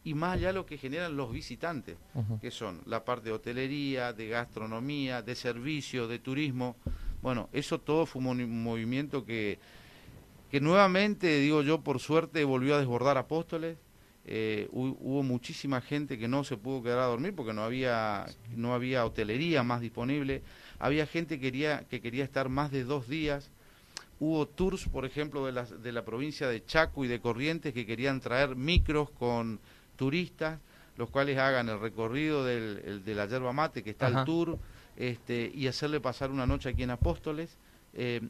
y 0.04 0.14
más 0.14 0.34
allá 0.34 0.52
lo 0.52 0.64
que 0.64 0.78
generan 0.78 1.16
los 1.16 1.32
visitantes, 1.32 1.96
que 2.40 2.50
son 2.50 2.80
la 2.86 3.04
parte 3.04 3.28
de 3.28 3.34
hotelería, 3.34 4.12
de 4.12 4.28
gastronomía, 4.28 5.22
de 5.22 5.34
servicio, 5.34 6.08
de 6.08 6.18
turismo. 6.18 6.76
Bueno, 7.20 7.48
eso 7.52 7.80
todo 7.80 8.06
fue 8.06 8.22
un 8.22 8.62
movimiento 8.62 9.24
que, 9.24 9.58
que 10.50 10.60
nuevamente, 10.60 11.40
digo 11.40 11.62
yo, 11.62 11.80
por 11.82 12.00
suerte 12.00 12.44
volvió 12.44 12.74
a 12.74 12.78
desbordar 12.78 13.18
Apóstoles. 13.18 13.76
Eh, 14.30 14.68
hu- 14.72 14.96
hubo 15.00 15.22
muchísima 15.22 15.80
gente 15.80 16.18
que 16.18 16.28
no 16.28 16.44
se 16.44 16.56
pudo 16.58 16.82
quedar 16.82 16.98
a 16.98 17.04
dormir 17.06 17.34
porque 17.34 17.54
no 17.54 17.62
había, 17.62 18.26
no 18.54 18.74
había 18.74 19.04
hotelería 19.06 19.62
más 19.62 19.80
disponible. 19.80 20.42
Había 20.78 21.06
gente 21.06 21.36
que 21.36 21.46
quería, 21.46 21.84
que 21.88 22.00
quería 22.00 22.24
estar 22.24 22.48
más 22.48 22.70
de 22.70 22.84
dos 22.84 23.08
días. 23.08 23.50
Hubo 24.20 24.46
tours, 24.46 24.86
por 24.88 25.04
ejemplo, 25.06 25.46
de 25.46 25.52
la, 25.52 25.64
de 25.64 25.92
la 25.92 26.04
provincia 26.04 26.48
de 26.48 26.64
Chaco 26.64 27.04
y 27.04 27.08
de 27.08 27.20
Corrientes 27.20 27.72
que 27.72 27.86
querían 27.86 28.20
traer 28.20 28.56
micros 28.56 29.10
con 29.10 29.60
turistas, 29.96 30.58
los 30.96 31.08
cuales 31.10 31.38
hagan 31.38 31.68
el 31.68 31.78
recorrido 31.80 32.44
del, 32.44 32.82
el 32.84 33.04
de 33.04 33.14
la 33.14 33.26
yerba 33.26 33.52
mate, 33.52 33.82
que 33.82 33.90
está 33.90 34.08
Ajá. 34.08 34.20
el 34.20 34.24
tour, 34.26 34.58
este, 34.96 35.50
y 35.54 35.68
hacerle 35.68 36.00
pasar 36.00 36.30
una 36.30 36.46
noche 36.46 36.68
aquí 36.68 36.82
en 36.82 36.90
Apóstoles. 36.90 37.56
Eh, 37.94 38.20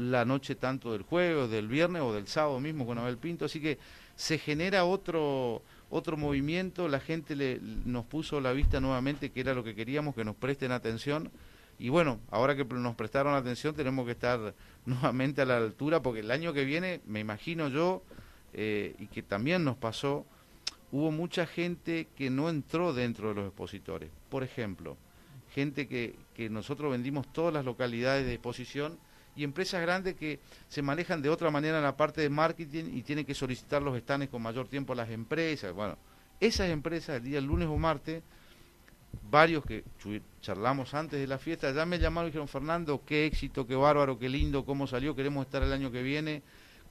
la 0.00 0.24
noche 0.24 0.54
tanto 0.54 0.92
del 0.92 1.02
jueves, 1.02 1.50
del 1.50 1.68
viernes 1.68 2.02
o 2.02 2.12
del 2.12 2.26
sábado 2.26 2.58
mismo 2.60 2.86
con 2.86 2.98
Abel 2.98 3.18
Pinto, 3.18 3.44
así 3.44 3.60
que 3.60 3.78
se 4.16 4.38
genera 4.38 4.84
otro 4.84 5.62
otro 5.90 6.16
movimiento, 6.16 6.88
la 6.88 7.00
gente 7.00 7.34
le, 7.34 7.60
nos 7.60 8.06
puso 8.06 8.40
la 8.40 8.52
vista 8.52 8.80
nuevamente 8.80 9.30
que 9.30 9.40
era 9.40 9.54
lo 9.54 9.64
que 9.64 9.74
queríamos, 9.74 10.14
que 10.14 10.24
nos 10.24 10.36
presten 10.36 10.70
atención. 10.72 11.30
Y 11.78 11.88
bueno, 11.88 12.20
ahora 12.30 12.54
que 12.54 12.64
nos 12.64 12.94
prestaron 12.94 13.34
atención 13.34 13.74
tenemos 13.74 14.06
que 14.06 14.12
estar 14.12 14.54
nuevamente 14.86 15.42
a 15.42 15.44
la 15.44 15.56
altura 15.56 16.00
porque 16.00 16.20
el 16.20 16.30
año 16.30 16.52
que 16.52 16.64
viene, 16.64 17.00
me 17.06 17.20
imagino 17.20 17.68
yo, 17.68 18.02
eh, 18.52 18.94
y 18.98 19.06
que 19.08 19.22
también 19.22 19.64
nos 19.64 19.76
pasó, 19.76 20.24
hubo 20.92 21.10
mucha 21.10 21.46
gente 21.46 22.08
que 22.16 22.30
no 22.30 22.48
entró 22.48 22.92
dentro 22.92 23.30
de 23.30 23.34
los 23.34 23.46
expositores. 23.46 24.10
Por 24.28 24.44
ejemplo, 24.44 24.96
gente 25.52 25.88
que, 25.88 26.14
que 26.34 26.48
nosotros 26.50 26.92
vendimos 26.92 27.32
todas 27.32 27.52
las 27.52 27.64
localidades 27.64 28.26
de 28.26 28.34
exposición 28.34 28.98
y 29.36 29.44
empresas 29.44 29.80
grandes 29.80 30.14
que 30.14 30.40
se 30.68 30.82
manejan 30.82 31.22
de 31.22 31.28
otra 31.28 31.50
manera 31.50 31.78
en 31.78 31.84
la 31.84 31.96
parte 31.96 32.20
de 32.20 32.28
marketing 32.28 32.84
y 32.92 33.02
tienen 33.02 33.24
que 33.24 33.34
solicitar 33.34 33.82
los 33.82 33.98
stands 33.98 34.28
con 34.28 34.42
mayor 34.42 34.68
tiempo 34.68 34.92
a 34.92 34.96
las 34.96 35.10
empresas. 35.10 35.72
Bueno, 35.72 35.96
esas 36.40 36.68
empresas 36.70 37.16
el 37.16 37.24
día 37.24 37.40
lunes 37.40 37.68
o 37.68 37.76
martes, 37.76 38.22
varios 39.30 39.64
que 39.64 39.84
charlamos 40.40 40.94
antes 40.94 41.20
de 41.20 41.26
la 41.26 41.38
fiesta, 41.38 41.72
ya 41.72 41.86
me 41.86 41.98
llamaron 41.98 42.28
y 42.28 42.30
dijeron, 42.30 42.48
Fernando, 42.48 43.02
qué 43.04 43.26
éxito, 43.26 43.66
qué 43.66 43.74
bárbaro, 43.74 44.18
qué 44.18 44.28
lindo, 44.28 44.64
cómo 44.64 44.86
salió, 44.86 45.14
queremos 45.14 45.46
estar 45.46 45.62
el 45.62 45.72
año 45.72 45.90
que 45.90 46.02
viene 46.02 46.42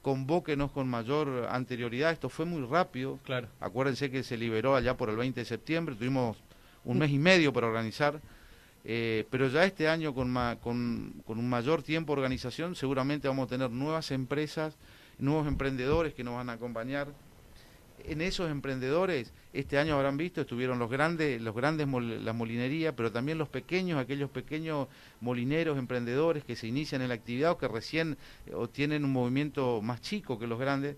convóquenos 0.01 0.72
con 0.72 0.88
mayor 0.88 1.48
anterioridad. 1.50 2.12
Esto 2.12 2.29
fue 2.29 2.46
muy 2.46 2.65
rápido. 2.65 3.19
Claro. 3.24 3.48
Acuérdense 3.60 4.10
que 4.10 4.24
se 4.24 4.38
liberó 4.38 4.75
allá 4.75 4.96
por 4.96 5.10
el 5.10 5.17
20 5.17 5.39
de 5.39 5.46
septiembre, 5.46 5.96
tuvimos 5.96 6.38
un 6.86 6.98
mes 6.98 7.12
y 7.12 7.19
medio 7.19 7.51
para 7.53 7.67
organizar. 7.67 8.19
Eh, 8.86 9.25
pero 9.29 9.50
ya 9.50 9.65
este 9.65 9.88
año 9.88 10.13
con, 10.13 10.33
con, 10.62 11.21
con, 11.25 11.38
un 11.38 11.50
mayor 11.50 11.83
tiempo 11.83 12.13
de 12.13 12.21
organización 12.21 12.75
seguramente 12.75 13.27
vamos 13.27 13.48
a 13.48 13.50
tener 13.50 13.69
nuevas 13.71 14.12
empresas, 14.12 14.77
nuevos 15.17 15.48
emprendedores 15.48 16.13
que 16.13 16.24
nos 16.24 16.36
van 16.36 16.50
a 16.50 16.53
acompañar. 16.53 17.07
En 18.05 18.21
esos 18.21 18.50
emprendedores, 18.50 19.33
este 19.51 19.77
año 19.77 19.95
habrán 19.95 20.15
visto, 20.15 20.41
estuvieron 20.41 20.79
los 20.79 20.89
grandes, 20.89 21.41
los 21.41 21.53
grandes 21.53 21.88
la 21.88 22.33
molinería, 22.33 22.95
pero 22.95 23.12
también 23.12 23.38
los 23.38 23.50
pequeños, 23.50 24.00
aquellos 24.00 24.29
pequeños 24.29 24.88
molineros, 25.19 25.77
emprendedores 25.77 26.45
que 26.45 26.55
se 26.55 26.67
inician 26.67 27.01
en 27.01 27.09
la 27.09 27.15
actividad 27.15 27.51
o 27.51 27.57
que 27.57 27.67
recién 27.67 28.17
eh, 28.45 28.53
o 28.53 28.69
tienen 28.69 29.03
un 29.03 29.12
movimiento 29.12 29.81
más 29.81 30.01
chico 30.01 30.39
que 30.39 30.48
los 30.48 30.59
grandes, 30.59 30.95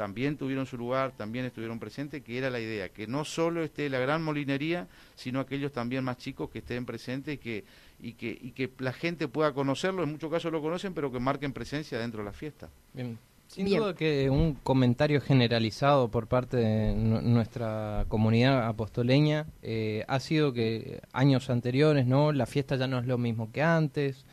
también 0.00 0.38
tuvieron 0.38 0.64
su 0.64 0.78
lugar, 0.78 1.12
también 1.14 1.44
estuvieron 1.44 1.78
presentes, 1.78 2.22
que 2.22 2.38
era 2.38 2.48
la 2.48 2.58
idea, 2.58 2.88
que 2.88 3.06
no 3.06 3.22
solo 3.22 3.62
esté 3.62 3.90
la 3.90 3.98
gran 3.98 4.22
molinería, 4.22 4.88
sino 5.14 5.40
aquellos 5.40 5.72
también 5.72 6.04
más 6.04 6.16
chicos 6.16 6.48
que 6.48 6.60
estén 6.60 6.86
presentes 6.86 7.34
y 7.34 7.36
que, 7.36 7.64
y 8.00 8.14
que, 8.14 8.30
y 8.40 8.52
que 8.52 8.70
la 8.78 8.94
gente 8.94 9.28
pueda 9.28 9.52
conocerlo, 9.52 10.02
en 10.02 10.12
muchos 10.12 10.30
casos 10.30 10.50
lo 10.50 10.62
conocen, 10.62 10.94
pero 10.94 11.12
que 11.12 11.20
marquen 11.20 11.52
presencia 11.52 11.98
dentro 11.98 12.20
de 12.20 12.24
la 12.24 12.32
fiesta. 12.32 12.70
Bien. 12.94 13.18
Sin 13.48 13.68
duda 13.68 13.94
que 13.94 14.30
un 14.30 14.54
comentario 14.54 15.20
generalizado 15.20 16.08
por 16.08 16.28
parte 16.28 16.56
de 16.56 16.94
nuestra 16.94 18.06
comunidad 18.08 18.66
apostoleña 18.66 19.48
eh, 19.60 20.06
ha 20.08 20.18
sido 20.18 20.54
que 20.54 21.02
años 21.12 21.50
anteriores, 21.50 22.06
¿no? 22.06 22.32
La 22.32 22.46
fiesta 22.46 22.76
ya 22.76 22.86
no 22.86 23.00
es 23.00 23.06
lo 23.06 23.18
mismo 23.18 23.52
que 23.52 23.60
antes, 23.60 24.24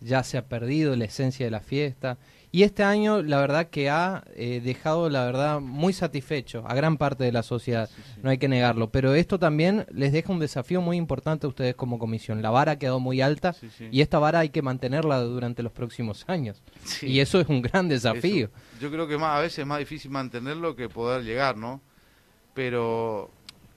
ya 0.00 0.22
se 0.22 0.38
ha 0.38 0.46
perdido 0.48 0.96
la 0.96 1.04
esencia 1.04 1.44
de 1.44 1.50
la 1.50 1.60
fiesta 1.60 2.16
y 2.52 2.64
este 2.64 2.82
año, 2.82 3.22
la 3.22 3.38
verdad 3.38 3.70
que 3.70 3.90
ha 3.90 4.24
eh, 4.34 4.60
dejado, 4.62 5.08
la 5.08 5.24
verdad, 5.24 5.60
muy 5.60 5.92
satisfecho 5.92 6.64
a 6.66 6.74
gran 6.74 6.96
parte 6.96 7.22
de 7.22 7.30
la 7.30 7.44
sociedad, 7.44 7.88
no 8.22 8.30
hay 8.30 8.38
que 8.38 8.48
negarlo. 8.48 8.90
Pero 8.90 9.14
esto 9.14 9.38
también 9.38 9.86
les 9.92 10.12
deja 10.12 10.32
un 10.32 10.40
desafío 10.40 10.80
muy 10.80 10.96
importante 10.96 11.46
a 11.46 11.48
ustedes 11.48 11.76
como 11.76 12.00
comisión. 12.00 12.42
La 12.42 12.50
vara 12.50 12.72
ha 12.72 12.78
quedado 12.78 12.98
muy 12.98 13.20
alta 13.20 13.54
y 13.92 14.00
esta 14.00 14.18
vara 14.18 14.40
hay 14.40 14.48
que 14.48 14.62
mantenerla 14.62 15.20
durante 15.20 15.62
los 15.62 15.70
próximos 15.70 16.24
años. 16.28 16.60
Y 17.02 17.20
eso 17.20 17.40
es 17.40 17.48
un 17.48 17.62
gran 17.62 17.88
desafío. 17.88 18.50
Yo 18.80 18.90
creo 18.90 19.06
que 19.06 19.16
más, 19.16 19.38
a 19.38 19.40
veces 19.40 19.60
es 19.60 19.66
más 19.66 19.78
difícil 19.78 20.10
mantenerlo 20.10 20.74
que 20.74 20.88
poder 20.88 21.22
llegar, 21.22 21.56
¿no? 21.56 21.80
Pero 22.54 23.30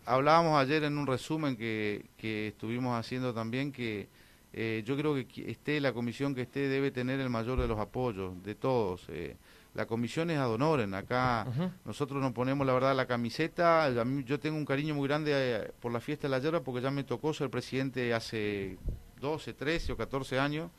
hablábamos 0.04 0.60
ayer 0.60 0.84
en 0.84 0.98
un 0.98 1.06
resumen 1.06 1.56
que, 1.56 2.06
que 2.18 2.48
estuvimos 2.48 3.00
haciendo 3.00 3.36
también 3.36 3.72
que 3.72 4.08
eh, 4.56 4.84
yo 4.86 4.96
creo 4.96 5.16
que 5.16 5.50
esté 5.50 5.82
la 5.82 5.94
comisión 5.94 6.36
que 6.36 6.44
esté 6.44 6.70
debe 6.70 6.92
tener 6.92 7.20
el 7.20 7.30
mayor 7.30 7.60
de 7.60 7.68
los 7.68 7.80
apoyos 7.80 8.42
de 8.44 8.54
todos. 8.54 9.06
Eh, 9.10 9.36
la 9.74 9.88
comisión 9.88 10.30
es 10.30 10.38
ad 10.38 10.52
honorem. 10.52 10.94
Acá 10.94 11.48
nosotros 11.84 12.22
nos 12.22 12.34
ponemos 12.34 12.66
la 12.68 12.74
verdad 12.74 12.96
la 12.96 13.08
camiseta. 13.08 13.90
yo 14.24 14.40
tengo 14.40 14.56
un 14.56 14.66
cariño 14.66 14.94
muy 14.94 15.08
grande 15.08 15.32
eh, 15.34 15.72
por 15.80 15.92
la 15.92 16.00
fiesta 16.00 16.28
de 16.28 16.32
la 16.32 16.40
hierba 16.40 16.62
porque 16.62 16.82
ya 16.82 16.92
me 16.92 17.04
tocó 17.04 17.34
ser 17.34 17.50
presidente 17.50 18.14
hace 18.14 18.78
12, 19.20 19.54
13 19.54 19.94
o 19.94 19.98
14 19.98 20.38
años. 20.40 20.70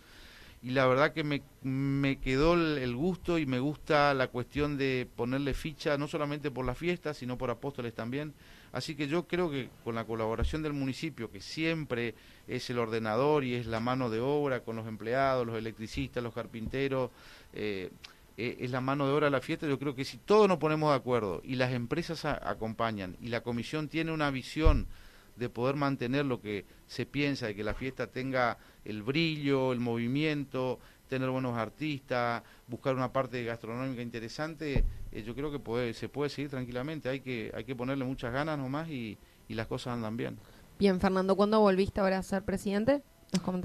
Y 0.64 0.71
la 0.71 0.87
verdad 0.87 1.12
que 1.12 1.25
me, 1.25 1.42
me 1.62 2.16
quedó 2.16 2.54
el, 2.54 2.97
gusto 2.97 3.38
y 3.38 3.44
me 3.44 3.59
gusta 3.59 4.14
la 4.14 4.28
cuestión 4.28 4.78
de 4.78 5.06
ponerle 5.14 5.52
ficha, 5.52 5.99
no 5.99 6.09
solamente 6.09 6.50
por 6.50 6.64
la 6.64 6.75
fiesta, 6.75 7.12
sino 7.12 7.37
por 7.37 7.50
apóstoles 7.50 7.92
también. 7.92 8.33
Así 8.73 8.94
que 8.94 9.06
yo 9.06 9.28
creo 9.28 9.50
que 9.50 9.68
con 9.85 9.94
la 9.94 10.06
colaboración 10.06 10.62
del 10.62 10.73
municipio, 10.73 11.30
que 11.30 11.42
siempre 11.42 12.14
es 12.49 12.71
el 12.71 12.78
ordenador 12.78 13.44
y 13.44 13.56
es 13.56 13.66
la 13.66 13.78
mano 13.78 14.09
de 14.09 14.21
obra 14.21 14.61
con 14.61 14.76
los 14.76 14.88
empleados, 14.88 15.47
los 15.47 15.59
electricistas, 15.59 16.25
los 16.25 16.33
carpinteros, 16.33 17.11
eh, 17.52 17.90
eh, 18.38 18.56
es 18.61 18.71
la 18.71 18.80
mano 18.80 19.06
de 19.06 19.12
obra 19.12 19.26
de 19.26 19.33
la 19.33 19.42
fiesta. 19.42 19.66
Yo 19.66 19.78
creo 19.78 19.94
que 19.94 20.06
si 20.06 20.16
todos 20.16 20.49
nos 20.49 20.56
ponemos 20.56 20.92
de 20.92 20.97
acuerdo 20.97 21.42
y 21.44 21.56
las 21.56 21.75
empresas 21.75 22.25
acompañan 22.25 23.18
y 23.21 23.28
la 23.28 23.42
comisión 23.42 23.88
tiene 23.88 24.12
una 24.12 24.30
visión 24.30 24.87
de 25.36 25.48
poder 25.48 25.76
mantener 25.76 26.24
lo 26.26 26.40
que 26.40 26.64
se 26.86 27.06
piensa, 27.06 27.46
de 27.46 27.54
que 27.54 27.64
la 27.64 27.74
fiesta 27.74 28.06
tenga 28.06 28.58
el 28.84 29.02
brillo, 29.02 29.72
el 29.72 29.80
movimiento, 29.80 30.78
tener 31.08 31.30
buenos 31.30 31.56
artistas, 31.56 32.42
buscar 32.66 32.94
una 32.94 33.12
parte 33.12 33.42
gastronómica 33.44 34.02
interesante, 34.02 34.84
eh, 35.12 35.22
yo 35.22 35.34
creo 35.34 35.50
que 35.50 35.58
puede, 35.58 35.94
se 35.94 36.08
puede 36.08 36.30
seguir 36.30 36.50
tranquilamente. 36.50 37.08
Hay 37.08 37.20
que, 37.20 37.52
hay 37.54 37.64
que 37.64 37.76
ponerle 37.76 38.04
muchas 38.04 38.32
ganas 38.32 38.58
nomás 38.58 38.88
y, 38.88 39.18
y 39.48 39.54
las 39.54 39.66
cosas 39.66 39.94
andan 39.94 40.16
bien. 40.16 40.38
Bien, 40.78 41.00
Fernando, 41.00 41.36
¿cuándo 41.36 41.60
volviste 41.60 42.00
ahora 42.00 42.18
a 42.18 42.22
ser 42.22 42.42
presidente? 42.42 43.02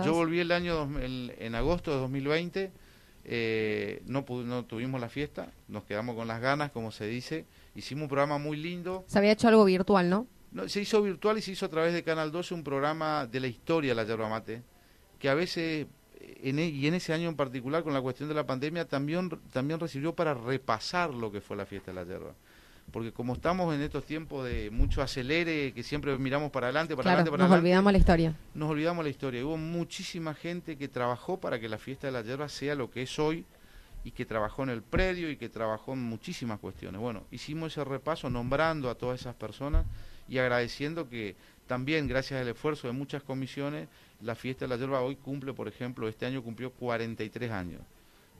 Yo 0.03 0.13
volví 0.13 0.39
el 0.39 0.51
año 0.51 0.89
en 0.99 1.55
agosto 1.55 1.91
de 1.91 1.97
2020. 1.97 2.71
Eh, 3.25 4.01
no, 4.05 4.25
no 4.27 4.65
tuvimos 4.65 4.99
la 4.99 5.09
fiesta, 5.09 5.51
nos 5.67 5.83
quedamos 5.83 6.15
con 6.15 6.27
las 6.27 6.41
ganas, 6.41 6.71
como 6.71 6.91
se 6.91 7.05
dice. 7.05 7.45
Hicimos 7.75 8.03
un 8.03 8.09
programa 8.09 8.37
muy 8.37 8.57
lindo. 8.57 9.03
Se 9.07 9.19
había 9.19 9.31
hecho 9.31 9.47
algo 9.47 9.65
virtual, 9.65 10.09
¿no? 10.09 10.27
No 10.51 10.67
se 10.67 10.81
hizo 10.81 11.01
virtual 11.01 11.37
y 11.37 11.41
se 11.41 11.51
hizo 11.51 11.65
a 11.65 11.69
través 11.69 11.93
de 11.93 12.03
Canal 12.03 12.31
12 12.31 12.53
un 12.53 12.63
programa 12.63 13.25
de 13.27 13.39
la 13.39 13.47
historia 13.47 13.91
de 13.91 13.95
la 13.95 14.03
yerba 14.03 14.29
mate, 14.29 14.63
que 15.19 15.29
a 15.29 15.33
veces, 15.33 15.87
en, 16.19 16.59
e, 16.59 16.65
y 16.67 16.87
en 16.87 16.93
ese 16.95 17.13
año 17.13 17.29
en 17.29 17.35
particular, 17.35 17.83
con 17.83 17.93
la 17.93 18.01
cuestión 18.01 18.29
de 18.29 18.35
la 18.35 18.45
pandemia, 18.45 18.85
también, 18.85 19.29
también 19.51 19.79
recibió 19.79 20.13
para 20.13 20.33
repasar 20.33 21.13
lo 21.13 21.31
que 21.31 21.41
fue 21.41 21.57
la 21.57 21.65
fiesta 21.65 21.91
de 21.91 21.95
la 21.95 22.03
yerba 22.03 22.33
porque 22.89 23.11
como 23.11 23.33
estamos 23.33 23.73
en 23.73 23.81
estos 23.81 24.03
tiempos 24.03 24.45
de 24.45 24.69
mucho 24.71 25.01
acelere, 25.01 25.73
que 25.73 25.83
siempre 25.83 26.17
miramos 26.17 26.51
para 26.51 26.67
adelante, 26.67 26.95
para 26.95 27.09
adelante, 27.09 27.31
para 27.31 27.47
nos 27.47 27.57
olvidamos 27.57 27.91
la 27.91 27.97
historia. 27.97 28.35
Nos 28.53 28.69
olvidamos 28.69 29.03
la 29.03 29.09
historia. 29.09 29.45
Hubo 29.45 29.57
muchísima 29.57 30.33
gente 30.33 30.77
que 30.77 30.87
trabajó 30.87 31.39
para 31.39 31.59
que 31.59 31.69
la 31.69 31.77
fiesta 31.77 32.07
de 32.07 32.13
la 32.13 32.21
hierba 32.21 32.49
sea 32.49 32.75
lo 32.75 32.89
que 32.89 33.03
es 33.03 33.19
hoy 33.19 33.45
y 34.03 34.11
que 34.11 34.25
trabajó 34.25 34.63
en 34.63 34.69
el 34.69 34.81
predio 34.81 35.29
y 35.29 35.37
que 35.37 35.49
trabajó 35.49 35.93
en 35.93 36.01
muchísimas 36.01 36.59
cuestiones. 36.59 36.99
Bueno, 36.99 37.23
hicimos 37.31 37.73
ese 37.73 37.83
repaso 37.83 38.29
nombrando 38.29 38.89
a 38.89 38.95
todas 38.95 39.21
esas 39.21 39.35
personas 39.35 39.85
y 40.29 40.37
agradeciendo 40.37 41.09
que 41.09 41.35
también 41.67 42.07
gracias 42.07 42.41
al 42.41 42.47
esfuerzo 42.47 42.87
de 42.87 42.93
muchas 42.93 43.23
comisiones, 43.23 43.87
la 44.21 44.35
fiesta 44.35 44.65
de 44.65 44.69
la 44.69 44.77
hierba 44.77 45.01
hoy 45.01 45.15
cumple, 45.15 45.53
por 45.53 45.67
ejemplo, 45.67 46.07
este 46.07 46.25
año 46.25 46.43
cumplió 46.43 46.71
43 46.71 47.51
años. 47.51 47.81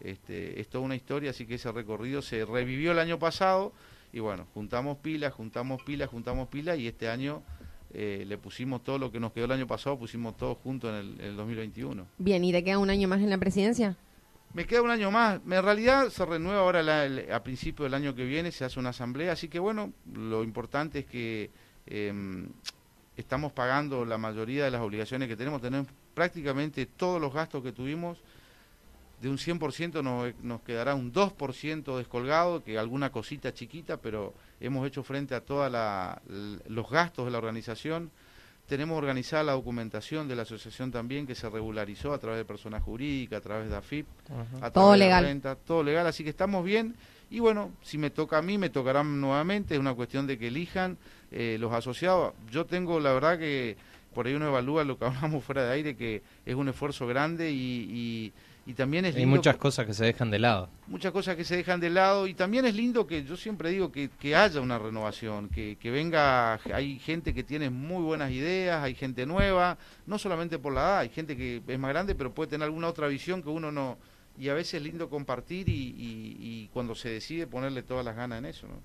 Este, 0.02 0.60
es 0.60 0.68
toda 0.68 0.84
una 0.84 0.96
historia, 0.96 1.32
así 1.32 1.46
que 1.46 1.56
ese 1.56 1.72
recorrido 1.72 2.22
se 2.22 2.46
revivió 2.46 2.92
el 2.92 3.00
año 3.00 3.20
pasado 3.20 3.74
y 4.12 4.20
bueno, 4.20 4.48
juntamos 4.54 4.98
pilas, 4.98 5.34
juntamos 5.34 5.82
pilas, 5.84 6.10
juntamos 6.10 6.48
pilas 6.48 6.80
y 6.80 6.88
este 6.88 7.10
año 7.10 7.44
eh, 7.94 8.24
le 8.28 8.38
pusimos 8.38 8.84
todo 8.84 8.98
lo 8.98 9.12
que 9.12 9.20
nos 9.20 9.32
quedó 9.32 9.46
el 9.46 9.52
año 9.52 9.68
pasado, 9.68 9.98
pusimos 9.98 10.38
todo 10.38 10.56
junto 10.56 10.90
en 10.90 11.20
el, 11.20 11.36
2021. 11.36 12.08
Bien, 12.18 12.44
¿y 12.44 12.52
te 12.52 12.64
queda 12.64 12.78
un 12.78 12.90
año 12.90 13.08
más 13.08 13.22
en 13.22 13.30
la 13.30 13.38
presidencia? 13.38 13.96
Me 14.54 14.66
queda 14.66 14.82
un 14.82 14.90
año 14.90 15.12
más. 15.12 15.40
En 15.46 15.64
realidad 15.64 16.10
se 16.10 16.26
renueva 16.26 16.62
ahora 16.62 17.06
a 17.32 17.44
principio 17.44 17.84
del 17.84 17.94
año 17.94 18.16
que 18.16 18.26
viene, 18.26 18.52
se 18.52 18.66
hace 18.66 18.80
una 18.80 18.90
asamblea, 18.90 19.34
así 19.34 19.48
que 19.48 19.60
bueno, 19.60 19.94
lo 20.12 20.44
importante 20.44 21.00
es 21.00 21.06
que 21.06 21.52
em, 21.90 22.48
estamos 23.18 23.52
pagando 23.52 24.06
la 24.06 24.18
mayoría 24.18 24.66
de 24.66 24.72
las 24.72 24.82
obligaciones 24.82 25.28
que 25.28 25.36
tenemos, 25.36 25.62
tenemos 25.62 25.88
prácticamente 26.14 26.86
todos 26.86 27.20
los 27.20 27.34
gastos 27.34 27.64
que 27.64 27.72
tuvimos 27.72 28.18
de 29.22 29.30
un 29.30 29.38
100% 29.38 30.02
nos, 30.02 30.34
nos 30.44 30.62
quedará 30.62 30.96
un 30.96 31.12
2% 31.12 31.98
descolgado, 31.98 32.64
que 32.64 32.78
alguna 32.78 33.12
cosita 33.12 33.54
chiquita, 33.54 33.98
pero 33.98 34.34
hemos 34.60 34.88
hecho 34.88 35.04
frente 35.04 35.36
a 35.36 35.42
todos 35.42 35.72
los 36.68 36.90
gastos 36.90 37.26
de 37.26 37.32
la 37.32 37.38
organización. 37.38 38.12
Tenemos 38.68 38.98
organizada 38.98 39.44
la 39.44 39.52
documentación 39.54 40.28
de 40.28 40.36
la 40.36 40.44
asociación 40.44 40.92
también, 40.92 41.26
que 41.26 41.36
se 41.36 41.50
regularizó 41.50 42.14
a 42.14 42.20
través 42.20 42.38
de 42.38 42.46
personas 42.46 42.84
jurídicas, 42.84 43.40
a 43.40 43.42
través 43.42 43.70
de 43.70 43.76
AFIP, 43.76 44.08
a 44.30 44.36
través 44.36 44.74
todo 44.74 44.92
de 44.92 44.98
legal. 45.00 45.24
renta, 45.24 45.56
todo 45.56 45.84
legal, 45.84 46.06
así 46.08 46.24
que 46.24 46.30
estamos 46.30 46.64
bien. 46.64 46.96
Y 47.32 47.40
bueno, 47.40 47.72
si 47.82 47.98
me 47.98 48.12
toca 48.12 48.38
a 48.38 48.42
mí, 48.42 48.58
me 48.58 48.70
tocarán 48.70 49.20
nuevamente, 49.20 49.74
es 49.74 49.80
una 49.80 49.96
cuestión 49.96 50.28
de 50.28 50.38
que 50.38 50.48
elijan 50.48 50.98
eh, 51.32 51.58
los 51.60 51.72
asociados. 51.74 52.34
Yo 52.52 52.66
tengo, 52.66 53.00
la 53.00 53.14
verdad 53.14 53.38
que 53.40 53.78
por 54.14 54.28
ahí 54.28 54.34
uno 54.34 54.48
evalúa 54.48 54.84
lo 54.84 54.98
que 54.98 55.06
hablamos 55.10 55.44
fuera 55.44 55.66
de 55.66 55.74
aire, 55.74 55.96
que 55.96 56.22
es 56.46 56.56
un 56.56 56.68
esfuerzo 56.70 57.08
grande 57.08 57.52
y 57.52 58.34
y 58.66 58.74
también 58.74 59.04
es 59.06 59.16
Hay 59.16 59.22
lindo 59.22 59.38
muchas 59.38 59.56
que- 59.56 59.60
cosas 59.62 59.88
que 59.88 59.96
se 59.96 60.06
dejan 60.06 60.30
de 60.30 60.38
lado. 60.38 60.70
muchas 60.86 61.12
cosas 61.12 61.36
que 61.36 61.44
se 61.44 61.56
dejan 61.56 61.80
de 61.80 61.90
lado 61.90 62.28
y 62.28 62.36
también 62.36 62.66
es 62.66 62.76
lindo 62.76 63.08
que 63.08 63.24
yo 63.24 63.36
siempre 63.36 63.72
digo 63.72 63.92
que, 63.92 64.10
que 64.20 64.36
haya 64.36 64.62
una 64.62 64.78
renovación, 64.78 65.50
que, 65.50 65.76
que 65.78 65.90
venga, 65.90 66.60
hay 66.72 67.00
gente 67.00 67.34
que 67.34 67.42
tiene 67.44 67.72
muy 67.72 68.04
buenas 68.04 68.30
ideas, 68.32 68.84
hay 68.84 68.94
gente 68.94 69.26
nueva, 69.26 69.76
no 70.06 70.20
solamente 70.20 70.60
por 70.60 70.74
la 70.74 70.82
edad, 70.82 71.00
hay 71.00 71.10
gente 71.10 71.36
que 71.36 71.64
es 71.68 71.80
más 71.80 71.90
grande 71.90 72.14
pero 72.14 72.32
puede 72.32 72.52
tener 72.52 72.66
alguna 72.66 72.90
otra 72.90 73.08
visión 73.08 73.42
que 73.42 73.50
uno 73.50 73.72
no... 73.72 73.98
Y 74.40 74.48
a 74.50 74.54
veces 74.54 74.76
es 74.76 74.84
lindo 74.84 75.10
compartir 75.10 75.68
y, 75.68 75.74
y- 75.74 76.38
y 76.40 76.68
cuando 76.72 76.96
se 76.96 77.10
decide 77.10 77.46
ponerle 77.46 77.84
todas 77.84 78.06
las 78.06 78.16
ganas 78.16 78.40
en 78.40 78.46
eso, 78.46 78.68
¿no? 78.68 78.76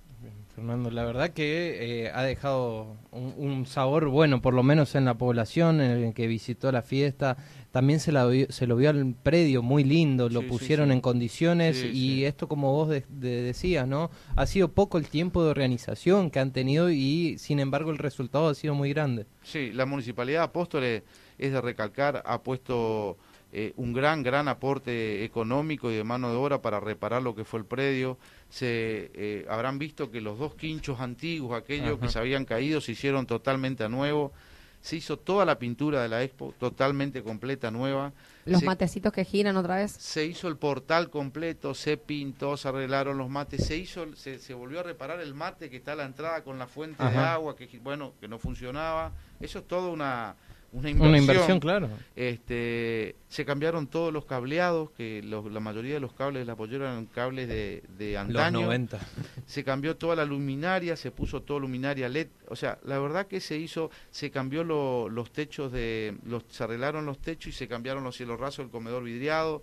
Fernando, 0.54 0.90
la 0.90 1.04
verdad 1.04 1.30
que 1.30 2.04
eh, 2.06 2.10
ha 2.14 2.22
dejado 2.22 2.96
un, 3.10 3.34
un 3.36 3.66
sabor 3.66 4.08
bueno, 4.08 4.40
por 4.40 4.54
lo 4.54 4.62
menos 4.62 4.94
en 4.94 5.04
la 5.04 5.14
población, 5.14 5.80
en 5.80 5.90
el 6.02 6.14
que 6.14 6.26
visitó 6.26 6.72
la 6.72 6.80
fiesta. 6.82 7.36
También 7.72 7.98
se, 8.00 8.10
la 8.12 8.28
se 8.48 8.66
lo 8.66 8.76
vio 8.76 8.90
al 8.90 9.14
predio 9.22 9.62
muy 9.62 9.84
lindo, 9.84 10.28
lo 10.28 10.40
Sí, 10.40 10.46
pusieron 10.46 10.88
sí. 10.88 10.92
en 10.94 11.00
condiciones 11.00 11.84
y 11.84 12.24
esto, 12.24 12.48
como 12.48 12.72
vos 12.72 12.88
de- 12.88 13.04
de- 13.08 13.42
decías, 13.42 13.86
¿no? 13.86 14.10
Ha 14.36 14.46
sido 14.46 14.72
poco 14.72 14.96
el 14.98 15.08
tiempo 15.08 15.44
de 15.44 15.50
organización 15.50 16.30
que 16.30 16.38
han 16.38 16.52
tenido 16.52 16.88
y, 16.90 17.36
sin 17.38 17.58
embargo, 17.60 17.90
el 17.90 17.98
resultado 17.98 18.48
ha 18.48 18.54
sido 18.54 18.74
muy 18.74 18.90
grande. 18.90 19.26
Sí, 19.42 19.72
la 19.72 19.86
Municipalidad 19.86 20.40
de 20.40 20.44
Apóstoles 20.44 21.02
es 21.36 21.52
de 21.52 21.60
recalcar, 21.60 22.22
ha 22.24 22.42
puesto 22.42 23.18
eh, 23.56 23.72
un 23.76 23.92
gran, 23.92 24.22
gran 24.24 24.48
aporte 24.48 25.22
económico 25.24 25.90
y 25.90 25.94
de 25.96 26.02
mano 26.04 26.28
de 26.30 26.36
obra 26.36 26.60
para 26.60 26.80
reparar 26.80 27.22
lo 27.22 27.34
que 27.36 27.44
fue 27.44 27.60
el 27.60 27.66
predio. 27.66 28.18
Se 28.50 29.10
eh, 29.14 29.46
habrán 29.48 29.78
visto 29.78 30.10
que 30.10 30.20
los 30.20 30.38
dos 30.38 30.54
quinchos 30.56 30.98
antiguos, 31.00 31.56
aquellos 31.56 31.98
que 32.00 32.08
se 32.08 32.18
habían 32.18 32.44
caído, 32.44 32.80
se 32.80 32.92
hicieron 32.92 33.26
totalmente 33.26 33.84
a 33.84 33.88
nuevo. 33.88 34.32
Se 34.80 34.96
hizo 34.96 35.16
toda 35.16 35.46
la 35.46 35.58
pintura 35.58 36.02
de 36.02 36.08
la 36.10 36.22
expo 36.22 36.52
totalmente 36.58 37.22
completa, 37.22 37.70
nueva. 37.70 38.12
Los 38.44 38.60
Se- 38.60 38.66
matecitos 38.66 39.12
que 39.14 39.24
giran 39.24 39.56
otra 39.56 39.76
vez. 39.76 39.92
se 39.92 40.26
hizo 40.26 40.46
el 40.48 40.58
portal 40.58 41.08
completo, 41.08 41.72
se 41.74 41.96
pintó, 41.96 42.58
se 42.58 42.68
arreglaron 42.68 43.16
los 43.16 43.30
mates, 43.30 43.64
se 43.64 43.78
hizo, 43.78 44.14
se, 44.14 44.38
se 44.38 44.52
volvió 44.52 44.80
a 44.80 44.82
reparar 44.82 45.20
el 45.20 45.32
mate 45.32 45.70
que 45.70 45.78
está 45.78 45.92
a 45.92 45.96
la 45.96 46.04
entrada 46.04 46.44
con 46.44 46.58
la 46.58 46.66
fuente 46.66 47.02
de 47.02 47.16
agua 47.16 47.56
que 47.56 47.66
bueno 47.82 48.12
que 48.20 48.28
no 48.28 48.38
funcionaba. 48.38 49.12
Eso 49.40 49.60
es 49.60 49.66
todo 49.66 49.90
una 49.90 50.36
una 50.74 50.90
Una 51.08 51.18
inversión, 51.18 51.60
claro. 51.60 51.88
Este, 52.16 53.14
se 53.28 53.44
cambiaron 53.44 53.86
todos 53.86 54.12
los 54.12 54.24
cableados, 54.24 54.90
que 54.90 55.22
los- 55.22 55.50
la 55.50 55.60
mayoría 55.60 55.94
de 55.94 56.00
los 56.00 56.12
cables 56.12 56.40
de 56.42 56.44
la 56.46 56.56
pollera 56.56 56.90
eran 56.92 57.06
cables 57.06 57.48
de, 57.48 57.82
de 57.96 58.12
Los 58.12 58.20
antaño. 58.22 58.62
90. 58.62 58.98
Se 59.46 59.62
cambió 59.62 59.96
toda 59.96 60.16
la 60.16 60.24
luminaria, 60.24 60.96
se 60.96 61.10
puso 61.10 61.42
toda 61.42 61.60
luminaria 61.60 62.08
LED. 62.08 62.28
O 62.48 62.56
sea, 62.56 62.78
la 62.84 62.98
verdad 62.98 63.26
que 63.26 63.40
se 63.40 63.56
hizo, 63.56 63.90
se 64.10 64.30
cambió 64.30 64.64
lo- 64.64 65.08
los 65.08 65.30
techos 65.30 65.70
de, 65.72 66.16
los, 66.26 66.42
se 66.50 66.64
arreglaron 66.64 67.06
los 67.06 67.18
techos 67.20 67.48
y 67.48 67.52
se 67.52 67.68
cambiaron 67.68 68.02
los 68.02 68.16
cielos 68.16 68.40
rasos, 68.40 68.64
el 68.64 68.70
comedor 68.70 69.04
vidriado. 69.04 69.62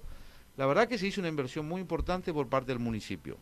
La 0.57 0.65
verdad 0.65 0.87
que 0.87 0.97
se 0.97 1.07
hizo 1.07 1.19
una 1.21 1.29
inversión 1.29 1.67
muy 1.67 1.81
importante 1.81 2.31
por 2.33 2.47
parte 2.47 2.71
del 2.71 2.79
municipio. 2.79 3.37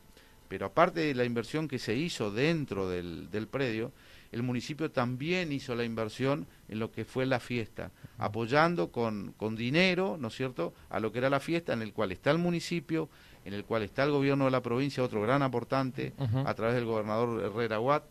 Pero 0.48 0.66
aparte 0.66 1.02
de 1.02 1.14
la 1.14 1.26
inversión 1.26 1.68
que 1.68 1.78
se 1.78 1.96
hizo 1.96 2.32
dentro 2.32 2.90
del, 2.90 3.30
del 3.30 3.48
predio, 3.48 3.92
el 4.32 4.44
municipio 4.44 4.92
también 4.92 5.52
hizo 5.52 5.74
la 5.76 5.84
inversión 5.84 6.46
en 6.68 6.80
lo 6.80 6.92
que 6.92 7.04
fue 7.06 7.26
la 7.26 7.40
fiesta, 7.40 7.92
apoyando 8.18 8.92
con, 8.92 9.34
con 9.38 9.56
dinero, 9.56 10.18
¿no 10.20 10.28
es 10.28 10.36
cierto?, 10.36 10.74
a 10.90 11.00
lo 11.00 11.12
que 11.12 11.18
era 11.20 11.30
la 11.30 11.40
fiesta, 11.40 11.74
en 11.74 11.82
el 11.82 11.94
cual 11.94 12.12
está 12.12 12.30
el 12.32 12.38
municipio, 12.38 13.10
en 13.46 13.54
el 13.54 13.64
cual 13.66 13.84
está 13.84 14.04
el 14.04 14.12
gobierno 14.12 14.46
de 14.46 14.52
la 14.52 14.62
provincia, 14.62 15.04
otro 15.04 15.22
gran 15.22 15.42
aportante, 15.42 16.14
a 16.46 16.54
través 16.54 16.76
del 16.76 16.86
gobernador 16.86 17.44
Herrera 17.44 17.80
Watt, 17.80 18.04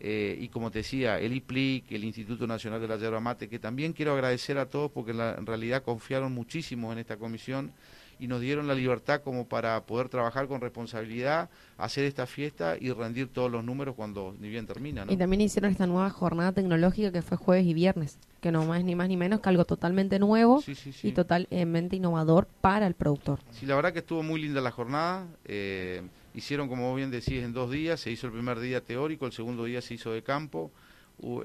eh, 0.00 0.36
y 0.40 0.48
como 0.48 0.70
te 0.70 0.80
decía, 0.80 1.18
el 1.18 1.32
IPLIC, 1.34 1.90
el 1.92 2.04
Instituto 2.04 2.46
Nacional 2.46 2.80
de 2.80 2.88
la 2.88 2.96
Yerba 2.96 3.20
Mate, 3.20 3.48
que 3.48 3.58
también 3.58 3.92
quiero 3.92 4.12
agradecer 4.12 4.58
a 4.58 4.66
todos 4.68 4.90
porque 4.90 5.14
la- 5.14 5.34
en 5.38 5.46
realidad 5.46 5.82
confiaron 5.82 6.32
muchísimo 6.32 6.92
en 6.92 6.98
esta 6.98 7.16
comisión 7.16 7.72
y 8.18 8.26
nos 8.26 8.40
dieron 8.40 8.66
la 8.66 8.74
libertad 8.74 9.20
como 9.22 9.46
para 9.48 9.84
poder 9.84 10.08
trabajar 10.08 10.46
con 10.48 10.60
responsabilidad, 10.60 11.48
hacer 11.78 12.04
esta 12.04 12.26
fiesta 12.26 12.76
y 12.80 12.90
rendir 12.92 13.28
todos 13.28 13.50
los 13.50 13.64
números 13.64 13.94
cuando 13.94 14.34
ni 14.40 14.48
bien 14.48 14.66
termina. 14.66 15.04
¿no? 15.04 15.12
Y 15.12 15.16
también 15.16 15.40
hicieron 15.40 15.70
esta 15.70 15.86
nueva 15.86 16.10
jornada 16.10 16.52
tecnológica 16.52 17.10
que 17.12 17.22
fue 17.22 17.36
jueves 17.36 17.66
y 17.66 17.74
viernes, 17.74 18.18
que 18.40 18.52
no 18.52 18.64
más 18.64 18.84
ni 18.84 18.94
más 18.94 19.08
ni 19.08 19.16
menos 19.16 19.40
que 19.40 19.48
algo 19.48 19.64
totalmente 19.64 20.18
nuevo 20.18 20.60
Sí, 20.62 20.74
sí, 20.74 20.92
sí. 20.92 21.08
y 21.08 21.12
totalmente 21.12 21.96
innovador 21.96 22.46
para 22.60 22.86
el 22.86 22.94
productor. 22.94 23.40
Sí, 23.52 23.66
la 23.66 23.74
verdad 23.76 23.92
que 23.92 23.98
estuvo 24.00 24.22
muy 24.22 24.40
linda 24.40 24.60
la 24.60 24.70
jornada. 24.70 25.26
eh, 25.44 26.02
hicieron, 26.34 26.68
como 26.68 26.88
vos 26.88 26.96
bien 26.96 27.10
decís, 27.12 27.42
en 27.44 27.52
dos 27.52 27.70
días. 27.70 28.00
Se 28.00 28.10
hizo 28.10 28.26
el 28.26 28.32
primer 28.32 28.58
día 28.58 28.80
teórico, 28.80 29.24
el 29.26 29.32
segundo 29.32 29.64
día 29.64 29.80
se 29.80 29.94
hizo 29.94 30.10
de 30.12 30.22
campo. 30.22 30.70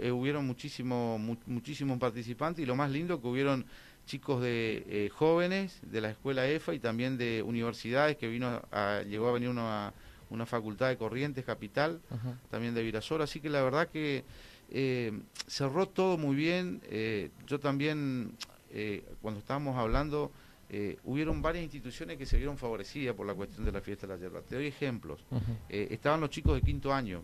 Eh, 0.02 0.12
hubieron 0.12 0.48
muchísimo, 0.48 1.20
mu- 1.20 1.38
muchísimos 1.46 2.00
participantes 2.00 2.64
y 2.64 2.66
lo 2.66 2.76
más 2.76 2.90
lindo 2.90 3.22
que 3.22 3.28
hubieron 3.28 3.66
chicos 4.10 4.42
de 4.42 4.84
eh, 4.88 5.10
jóvenes 5.10 5.78
de 5.84 6.02
la 6.02 6.10
escuela 6.10 6.48
EFA 6.48 6.74
y 6.74 6.80
también 6.80 7.16
de 7.18 7.44
universidades 7.44 8.18
que 8.18 8.28
vino 8.28 8.60
a, 8.72 9.04
llegó 9.08 9.28
a 9.30 9.34
venir 9.34 9.50
una, 9.50 9.94
una 10.32 10.46
facultad 10.48 10.88
de 10.90 10.98
Corrientes 10.98 11.46
Capital 11.46 12.02
Ajá. 12.10 12.34
también 12.50 12.74
de 12.74 12.82
Virasol, 12.82 13.22
así 13.22 13.40
que 13.40 13.50
la 13.50 13.62
verdad 13.62 13.88
que 13.88 14.24
eh, 14.72 15.12
cerró 15.46 15.88
todo 15.88 16.18
muy 16.18 16.36
bien. 16.36 16.82
eh, 16.90 17.30
yo 17.46 17.60
también, 17.60 18.32
eh, 18.72 19.04
cuando 19.22 19.40
estábamos 19.42 19.78
hablando, 19.78 20.32
eh, 20.72 20.98
hubieron 21.04 21.42
varias 21.44 21.64
instituciones 21.64 22.18
que 22.18 22.26
se 22.26 22.38
vieron 22.38 22.58
favorecidas 22.58 23.16
por 23.16 23.28
la 23.28 23.36
cuestión 23.36 23.64
de 23.64 23.72
la 23.72 23.82
fiesta 23.82 24.08
de 24.08 24.14
la 24.16 24.20
yerba. 24.20 24.42
Te 24.42 24.56
doy 24.56 24.66
ejemplos. 24.68 25.24
Eh, 25.70 25.88
estaban 25.92 26.20
los 26.20 26.30
chicos 26.32 26.56
de 26.56 26.62
quinto 26.62 26.92
año. 26.94 27.22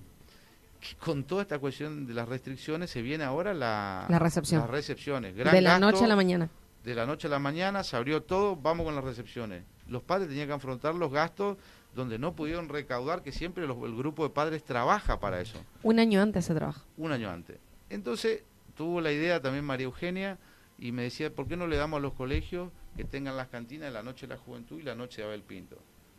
que 0.80 0.95
con 0.98 1.24
toda 1.24 1.41
esta 1.41 1.58
cuestión 1.58 2.06
de 2.06 2.13
las 2.13 2.28
restricciones 2.30 2.89
se 2.91 3.02
viene 3.02 3.24
ahora 3.24 3.54
la, 3.56 4.06
La 4.10 4.19
recepción. 4.19 4.62
las 4.62 4.69
recepciones. 4.69 5.36
Gran 5.36 5.54
de 5.54 5.62
la 5.62 5.71
gasto, 5.80 5.86
noche 5.91 6.04
a 6.06 6.08
la 6.08 6.15
mañana. 6.15 6.50
De 6.86 6.95
la 6.95 7.06
noche 7.06 7.28
a 7.28 7.32
la 7.32 7.39
mañana, 7.39 7.84
se 7.84 7.95
abrió 7.98 8.24
todo, 8.24 8.56
vamos 8.56 8.86
con 8.86 8.95
las 8.95 9.04
recepciones. 9.04 9.63
Los 9.88 10.04
padres 10.04 10.30
tenían 10.30 10.48
que 10.48 10.54
afrontar 10.54 10.95
los 10.95 11.12
gastos 11.12 11.58
donde 11.95 12.17
no 12.19 12.36
pudieron 12.36 12.69
recaudar, 12.69 13.21
que 13.24 13.32
siempre 13.32 13.65
los- 13.67 13.78
el 13.84 13.95
grupo 13.95 14.24
de 14.24 14.30
padres 14.30 14.63
trabaja 14.63 15.19
para 15.19 15.41
eso 15.41 15.58
Un 15.84 16.00
año 16.00 16.21
antes 16.21 16.45
se 16.45 16.54
trabaja. 16.54 16.82
un 16.98 17.12
año 17.12 17.30
antes. 17.30 17.58
Entonces 17.89 18.43
tuvo 18.76 19.02
la 19.02 19.12
idea 19.12 19.41
también 19.41 19.65
María 19.65 19.86
Eugenia 19.86 20.38
y 20.78 20.91
me 20.91 21.04
decía, 21.04 21.34
¿por 21.34 21.48
qué 21.48 21.56
no 21.58 21.67
le 21.67 21.78
damos 21.78 21.98
a 21.98 22.02
los 22.02 22.13
colegios 22.13 22.69
que 22.98 23.04
tengan 23.06 23.38
las 23.38 23.48
cantinas 23.48 23.88
de 23.88 23.93
la 23.93 24.04
noche 24.04 24.28
de 24.28 24.36
la 24.36 24.39
juventud 24.39 24.80
y 24.80 24.84
la 24.84 24.95
noche 24.95 25.21
de 25.21 25.28
Abel 25.28 25.41
Pinto? 25.41 25.78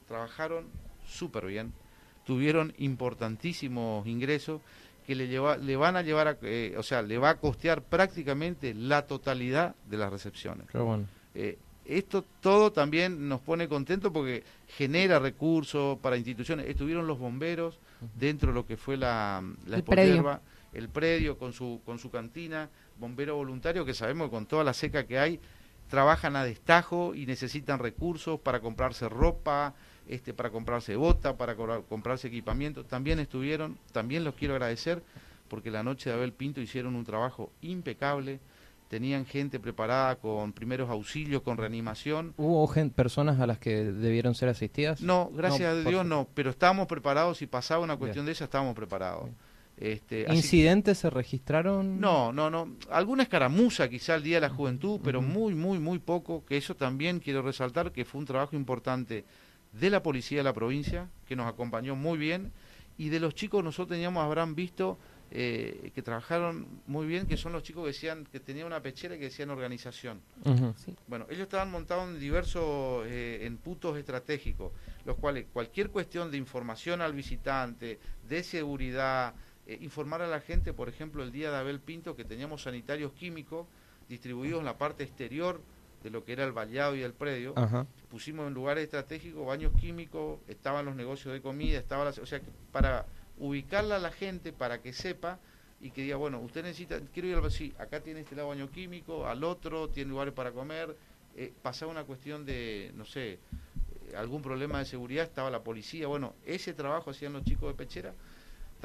Trabajaron 0.09 0.66
súper 1.07 1.46
bien, 1.46 1.72
tuvieron 2.24 2.72
importantísimos 2.79 4.07
ingresos 4.07 4.61
que 5.07 5.14
le, 5.14 5.29
lleva, 5.29 5.57
le 5.57 5.77
van 5.77 5.97
a 5.97 6.03
llevar, 6.03 6.29
a, 6.29 6.38
eh, 6.42 6.75
o 6.77 6.83
sea, 6.83 7.03
le 7.03 7.16
va 7.19 7.31
a 7.31 7.35
costear 7.37 7.83
prácticamente 7.83 8.75
la 8.75 9.07
totalidad 9.07 9.77
de 9.88 9.97
las 9.97 10.11
recepciones. 10.11 10.66
Qué 10.71 10.79
bueno. 10.79 11.07
Eh, 11.35 11.59
esto 11.85 12.25
todo 12.40 12.73
también 12.73 13.29
nos 13.29 13.40
pone 13.40 13.69
contentos 13.69 14.11
porque 14.12 14.42
genera 14.66 15.21
recursos 15.21 15.99
para 16.01 16.16
instituciones. 16.16 16.66
Estuvieron 16.69 17.07
los 17.07 17.19
bomberos 17.19 17.79
dentro 18.19 18.49
de 18.49 18.55
lo 18.55 18.66
que 18.66 18.77
fue 18.77 18.97
la, 18.97 19.42
la 19.66 19.77
El 19.77 19.85
predio. 19.85 20.40
El 20.73 20.88
predio 20.88 21.38
con 21.38 21.53
su, 21.53 21.81
con 21.87 21.99
su 21.99 22.11
cantina, 22.11 22.69
bombero 22.99 23.37
voluntario 23.37 23.85
que 23.85 23.95
sabemos 23.95 24.27
que 24.27 24.33
con 24.33 24.47
toda 24.47 24.62
la 24.62 24.75
seca 24.75 25.07
que 25.07 25.19
hay, 25.19 25.40
trabajan 25.88 26.37
a 26.37 26.44
destajo 26.44 27.14
y 27.14 27.27
necesitan 27.27 27.79
recursos 27.79 28.40
para 28.40 28.61
comprarse 28.61 29.09
ropa, 29.09 29.75
este, 30.09 30.35
para 30.35 30.51
comprarse 30.51 30.96
bota, 30.96 31.37
para 31.37 31.55
comprarse 31.57 32.29
equipamiento. 32.29 32.85
También 32.85 33.18
estuvieron, 33.18 33.79
también 33.92 34.25
los 34.25 34.35
quiero 34.35 34.55
agradecer 34.55 35.03
porque 35.49 35.70
la 35.70 35.83
noche 35.83 36.11
de 36.11 36.16
Abel 36.16 36.33
Pinto 36.33 36.61
hicieron 36.61 36.94
un 36.96 37.05
trabajo 37.05 37.53
impecable 37.61 38.40
tenían 38.88 39.27
gente 39.27 39.59
preparada 39.59 40.14
con 40.14 40.53
primeros 40.53 40.88
auxilios, 40.90 41.42
con 41.42 41.57
reanimación. 41.57 42.35
¿Hubo 42.37 42.68
gen- 42.68 42.90
personas 42.90 43.40
a 43.40 43.46
las 43.49 43.59
que 43.59 43.83
debieron 43.83 44.37
ser 44.37 44.49
asistidas? 44.49 45.01
No, 45.01 45.29
gracias 45.35 45.75
No, 45.75 45.81
a 45.81 45.90
Dios 45.90 46.07
no, 46.07 46.29
pero 46.35 46.51
estábamos 46.51 46.87
preparados, 46.87 47.38
si 47.38 47.49
pasaba 47.49 47.83
una 47.83 47.96
cuestión 47.96 48.25
Bien. 48.25 48.27
de 48.27 48.33
esa, 48.33 48.44
estábamos 48.44 48.77
preparados. 48.77 49.29
Este, 49.78 50.24
así- 50.26 50.36
¿Incidentes 50.36 50.98
se 50.98 51.10
registraron? 51.10 52.00
no, 52.00 52.32
no, 52.32 52.48
no. 52.50 52.76
Alguna 52.90 53.24
escaramuza 53.24 53.88
quizá 53.88 54.14
el 54.14 54.22
Día 54.22 54.36
de 54.38 54.40
la 54.42 54.48
Juventud, 54.48 55.00
pero 55.04 55.20
muy, 55.20 55.54
muy, 55.54 55.78
muy 55.78 55.98
poco, 55.98 56.44
que 56.46 56.56
eso 56.56 56.74
también 56.76 57.20
quiero 57.20 57.42
resaltar, 57.42 57.92
que 57.92 58.04
fue 58.06 58.20
un 58.20 58.26
trabajo 58.26 58.56
importante 58.56 59.24
de 59.72 59.90
la 59.90 60.02
policía 60.02 60.38
de 60.38 60.44
la 60.44 60.54
provincia, 60.54 61.10
que 61.26 61.36
nos 61.36 61.46
acompañó 61.46 61.94
muy 61.94 62.16
bien, 62.16 62.52
y 62.96 63.10
de 63.10 63.20
los 63.20 63.34
chicos 63.34 63.62
nosotros 63.62 63.94
teníamos, 63.94 64.24
habrán 64.24 64.54
visto, 64.54 64.98
eh, 65.30 65.90
que 65.94 66.00
trabajaron 66.00 66.66
muy 66.86 67.06
bien, 67.06 67.26
que 67.26 67.36
son 67.36 67.52
los 67.52 67.62
chicos 67.62 67.82
que 67.82 67.88
decían, 67.88 68.26
que 68.32 68.40
tenían 68.40 68.68
una 68.68 68.80
pechera 68.80 69.16
y 69.16 69.18
que 69.18 69.24
decían 69.24 69.50
organización. 69.50 70.20
Bueno, 71.08 71.26
ellos 71.28 71.42
estaban 71.42 71.70
montados 71.70 72.08
en 72.08 72.18
diversos, 72.18 73.04
eh, 73.08 73.40
en 73.42 73.58
puntos 73.58 73.98
estratégicos, 73.98 74.72
los 75.04 75.16
cuales 75.16 75.46
cualquier 75.52 75.90
cuestión 75.90 76.30
de 76.30 76.38
información 76.38 77.02
al 77.02 77.12
visitante, 77.12 77.98
de 78.26 78.42
seguridad, 78.42 79.34
eh, 79.66 79.79
informar 79.81 80.22
a 80.22 80.26
la 80.29 80.40
gente, 80.40 80.72
por 80.72 80.88
ejemplo, 80.88 81.22
el 81.22 81.33
día 81.33 81.50
de 81.50 81.57
Abel 81.59 81.81
Pinto, 81.81 82.16
que 82.16 82.24
teníamos 82.24 82.62
sanitarios 82.62 83.12
químicos 83.12 83.66
distribuidos 84.09 84.61
en 84.61 84.64
la 84.64 84.79
parte 84.79 85.02
exterior 85.05 85.61
de 86.02 86.11
lo 86.11 86.24
que 86.24 86.33
era 86.33 86.44
el 86.44 86.52
vallado 86.52 86.94
y 86.94 87.02
el 87.02 87.12
predio, 87.12 87.55
Ajá. 87.57 87.87
pusimos 88.09 88.46
en 88.46 88.55
lugares 88.55 88.85
estratégicos 88.85 89.44
baños 89.44 89.72
químicos, 89.81 90.38
estaban 90.46 90.85
los 90.85 90.94
negocios 90.94 91.35
de 91.35 91.40
comida, 91.40 91.79
estaba 91.79 92.05
la- 92.05 92.11
o 92.22 92.26
sea, 92.26 92.38
que 92.40 92.46
para 92.70 93.07
ubicarla 93.38 93.96
a 93.96 93.98
la 93.98 94.12
gente, 94.12 94.52
para 94.52 94.81
que 94.81 94.92
sepa 94.92 95.38
y 95.81 95.90
que 95.90 96.02
diga, 96.02 96.16
bueno, 96.16 96.38
usted 96.40 96.62
necesita, 96.62 97.00
quiero 97.12 97.29
ir 97.29 97.35
al 97.37 97.50
sí, 97.50 97.74
acá 97.79 98.00
tiene 98.00 98.20
este 98.20 98.37
lado 98.37 98.48
baño 98.48 98.70
químico, 98.70 99.26
al 99.26 99.42
otro 99.44 99.88
tiene 99.88 100.11
lugares 100.11 100.33
para 100.33 100.52
comer, 100.52 100.96
eh, 101.37 101.52
pasaba 101.61 101.90
una 101.90 102.05
cuestión 102.05 102.46
de, 102.46 102.92
no 102.94 103.05
sé, 103.05 103.33
eh, 103.33 103.38
algún 104.16 104.40
problema 104.42 104.79
de 104.79 104.85
seguridad, 104.85 105.24
estaba 105.24 105.50
la 105.50 105.62
policía. 105.62 106.07
Bueno, 106.07 106.35
ese 106.46 106.72
trabajo 106.72 107.11
hacían 107.11 107.33
los 107.33 107.44
chicos 107.44 107.68
de 107.68 107.74
Pechera. 107.74 108.14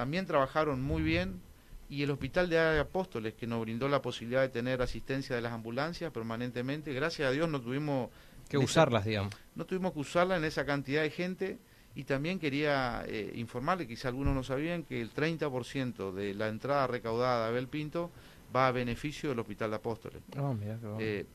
También 0.01 0.25
trabajaron 0.25 0.81
muy 0.81 1.03
bien. 1.03 1.39
Y 1.87 2.01
el 2.01 2.09
Hospital 2.09 2.49
de 2.49 2.79
Apóstoles, 2.79 3.35
que 3.35 3.45
nos 3.45 3.61
brindó 3.61 3.87
la 3.87 4.01
posibilidad 4.01 4.41
de 4.41 4.49
tener 4.49 4.81
asistencia 4.81 5.35
de 5.35 5.43
las 5.43 5.53
ambulancias 5.53 6.11
permanentemente, 6.11 6.91
gracias 6.91 7.27
a 7.27 7.31
Dios 7.31 7.47
no 7.47 7.61
tuvimos 7.61 8.09
que 8.49 8.57
usarlas, 8.57 9.05
digamos. 9.05 9.31
No 9.53 9.63
tuvimos 9.67 9.93
que 9.93 9.99
usarlas 9.99 10.39
en 10.39 10.45
esa 10.45 10.65
cantidad 10.65 11.03
de 11.03 11.11
gente. 11.11 11.59
Y 11.93 12.05
también 12.05 12.39
quería 12.39 13.03
eh, 13.05 13.31
informarle, 13.35 13.85
quizá 13.85 14.07
algunos 14.07 14.33
no 14.33 14.41
sabían, 14.41 14.81
que 14.81 14.99
el 15.01 15.13
30% 15.13 16.11
de 16.13 16.33
la 16.33 16.47
entrada 16.47 16.87
recaudada 16.87 17.43
de 17.43 17.49
Abel 17.49 17.67
Pinto 17.67 18.09
va 18.55 18.69
a 18.69 18.71
beneficio 18.71 19.29
del 19.29 19.37
Hospital 19.37 19.69
de 19.69 19.75
Apóstoles. 19.75 20.23
Oh, 20.35 20.57
eh, 20.97 21.27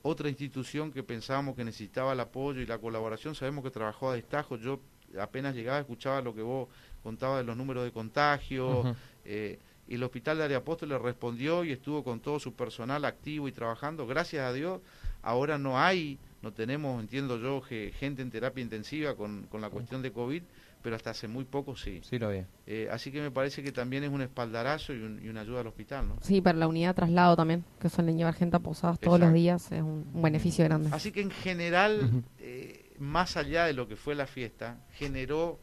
otra 0.00 0.30
institución 0.30 0.92
que 0.92 1.02
pensábamos 1.02 1.56
que 1.56 1.64
necesitaba 1.64 2.14
el 2.14 2.20
apoyo 2.20 2.62
y 2.62 2.66
la 2.66 2.78
colaboración, 2.78 3.34
sabemos 3.34 3.62
que 3.64 3.70
trabajó 3.70 4.10
a 4.10 4.14
destajo, 4.14 4.56
yo 4.56 4.80
apenas 5.20 5.54
llegaba 5.54 5.78
escuchaba 5.78 6.20
lo 6.20 6.34
que 6.34 6.42
vos 6.42 6.68
contabas 7.02 7.38
de 7.38 7.44
los 7.44 7.56
números 7.56 7.84
de 7.84 7.92
contagio, 7.92 8.94
eh, 9.24 9.58
el 9.88 10.02
Hospital 10.02 10.38
de 10.38 10.44
Área 10.44 10.58
Apóstoles 10.58 11.00
respondió 11.00 11.64
y 11.64 11.72
estuvo 11.72 12.04
con 12.04 12.20
todo 12.20 12.38
su 12.38 12.54
personal 12.54 13.04
activo 13.04 13.48
y 13.48 13.52
trabajando, 13.52 14.06
gracias 14.06 14.44
a 14.44 14.52
Dios, 14.52 14.80
ahora 15.22 15.58
no 15.58 15.78
hay, 15.78 16.18
no 16.42 16.52
tenemos, 16.52 17.00
entiendo 17.00 17.38
yo, 17.38 17.60
gente 17.62 18.22
en 18.22 18.30
terapia 18.30 18.62
intensiva 18.62 19.14
con, 19.14 19.44
con 19.44 19.60
la 19.60 19.70
cuestión 19.70 20.02
de 20.02 20.12
COVID, 20.12 20.42
pero 20.82 20.96
hasta 20.96 21.10
hace 21.10 21.28
muy 21.28 21.44
poco 21.44 21.76
sí. 21.76 22.00
Sí, 22.02 22.18
lo 22.18 22.30
vi. 22.30 22.44
Eh, 22.66 22.88
así 22.90 23.10
que 23.10 23.20
me 23.20 23.30
parece 23.30 23.62
que 23.62 23.72
también 23.72 24.04
es 24.04 24.10
un 24.10 24.22
espaldarazo 24.22 24.94
y, 24.94 25.28
una 25.28 25.40
ayuda 25.40 25.60
al 25.60 25.66
hospital, 25.66 26.08
¿no? 26.08 26.16
Sí, 26.22 26.40
para 26.40 26.58
la 26.58 26.68
unidad 26.68 26.90
de 26.90 26.94
traslado 26.94 27.36
también, 27.36 27.64
que 27.80 27.88
suelen 27.88 28.16
llevar 28.16 28.34
gente 28.34 28.56
a 28.56 28.60
posadas 28.60 28.98
todos 29.00 29.18
los 29.18 29.32
días, 29.32 29.72
es 29.72 29.82
un, 29.82 30.06
beneficio 30.14 30.64
grande. 30.64 30.90
Así 30.92 31.12
que 31.12 31.20
en 31.20 31.30
general, 31.30 32.22
eh, 32.38 32.92
más 32.98 33.36
allá 33.36 33.64
de 33.64 33.72
lo 33.72 33.88
que 33.88 33.96
fue 33.96 34.14
la 34.14 34.26
fiesta, 34.26 34.78
generó 34.92 35.58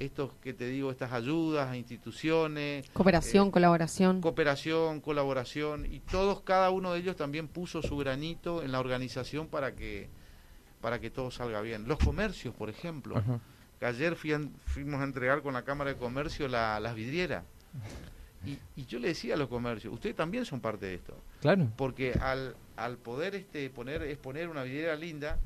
estos 0.00 0.32
que 0.42 0.52
te 0.52 0.66
digo, 0.66 0.90
estas 0.90 1.12
ayudas 1.12 1.68
a 1.68 1.76
instituciones. 1.76 2.88
Cooperación, 2.90 3.48
eh, 3.48 3.50
colaboración. 3.52 4.20
Cooperación, 4.20 5.00
colaboración, 5.00 5.86
y 5.86 6.00
todos, 6.00 6.40
cada 6.40 6.70
uno 6.70 6.92
de 6.92 7.00
ellos 7.00 7.16
también 7.16 7.46
puso 7.46 7.82
su 7.82 7.96
granito 7.96 8.62
en 8.62 8.72
la 8.72 8.80
organización 8.80 9.46
para 9.46 9.76
que, 9.76 10.08
para 10.80 10.98
que 10.98 11.10
todo 11.10 11.30
salga 11.30 11.60
bien. 11.60 11.86
Los 11.86 11.98
comercios, 11.98 12.54
por 12.54 12.68
ejemplo 12.68 13.22
que 13.80 13.86
ayer 13.86 14.14
fuimos 14.14 15.00
a 15.00 15.04
entregar 15.04 15.40
con 15.40 15.54
la 15.54 15.62
Cámara 15.62 15.90
de 15.90 15.96
Comercio 15.96 16.46
las 16.48 16.94
vidrieras. 16.94 17.44
Y, 18.44 18.84
yo 18.84 18.98
le 18.98 19.08
decía 19.08 19.34
a 19.34 19.36
los 19.38 19.48
comercios, 19.48 19.92
ustedes 19.92 20.14
también 20.14 20.44
son 20.44 20.60
parte 20.60 20.86
de 20.86 20.94
esto. 20.94 21.14
Claro. 21.40 21.66
Porque 21.76 22.12
al, 22.12 22.56
al 22.76 22.98
poder 22.98 23.34
este, 23.34 23.68
poner, 23.70 24.02
exponer 24.02 24.48
una 24.48 24.64
vidriera 24.64 24.96
linda, 24.96 25.38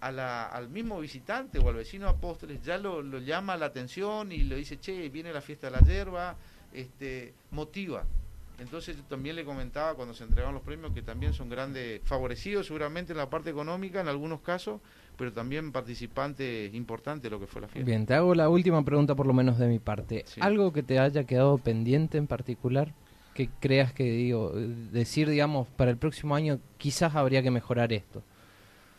a 0.00 0.12
la, 0.12 0.46
al 0.46 0.68
mismo 0.68 1.00
visitante 1.00 1.58
o 1.58 1.68
al 1.68 1.76
vecino 1.76 2.08
Apóstoles 2.08 2.62
ya 2.62 2.78
lo, 2.78 3.02
lo, 3.02 3.18
llama 3.18 3.56
la 3.56 3.66
atención 3.66 4.32
y 4.32 4.38
le 4.38 4.56
dice, 4.56 4.78
che, 4.78 5.08
viene 5.08 5.32
la 5.32 5.40
fiesta 5.40 5.68
de 5.68 5.76
la 5.76 5.80
hierba, 5.80 6.36
este, 6.72 7.34
motiva. 7.50 8.04
Entonces 8.58 8.96
yo 8.96 9.02
también 9.04 9.36
le 9.36 9.44
comentaba 9.44 9.94
cuando 9.94 10.14
se 10.14 10.24
entregaban 10.24 10.54
los 10.54 10.62
premios 10.62 10.92
que 10.92 11.02
también 11.02 11.34
son 11.34 11.48
grandes, 11.48 12.00
favorecidos 12.04 12.66
seguramente 12.66 13.12
en 13.12 13.18
la 13.18 13.28
parte 13.28 13.50
económica 13.50 14.00
en 14.00 14.08
algunos 14.08 14.40
casos, 14.40 14.80
pero 15.18 15.32
también 15.32 15.72
participantes 15.72 16.72
importantes 16.74 17.24
de 17.24 17.30
lo 17.30 17.40
que 17.40 17.46
fue 17.46 17.60
la 17.60 17.68
fiesta. 17.68 17.86
Bien, 17.86 18.06
te 18.06 18.14
hago 18.14 18.34
la 18.34 18.48
última 18.48 18.82
pregunta 18.82 19.14
por 19.14 19.26
lo 19.26 19.34
menos 19.34 19.58
de 19.58 19.66
mi 19.66 19.78
parte. 19.78 20.24
¿Algo 20.40 20.72
que 20.72 20.82
te 20.82 20.98
haya 20.98 21.24
quedado 21.24 21.58
pendiente 21.58 22.16
en 22.16 22.26
particular? 22.26 22.94
Que 23.34 23.50
creas 23.60 23.92
que 23.92 24.04
digo, 24.04 24.52
decir, 24.54 25.28
digamos, 25.28 25.68
para 25.68 25.90
el 25.90 25.98
próximo 25.98 26.34
año 26.34 26.58
quizás 26.78 27.14
habría 27.14 27.42
que 27.42 27.50
mejorar 27.50 27.92
esto. 27.92 28.22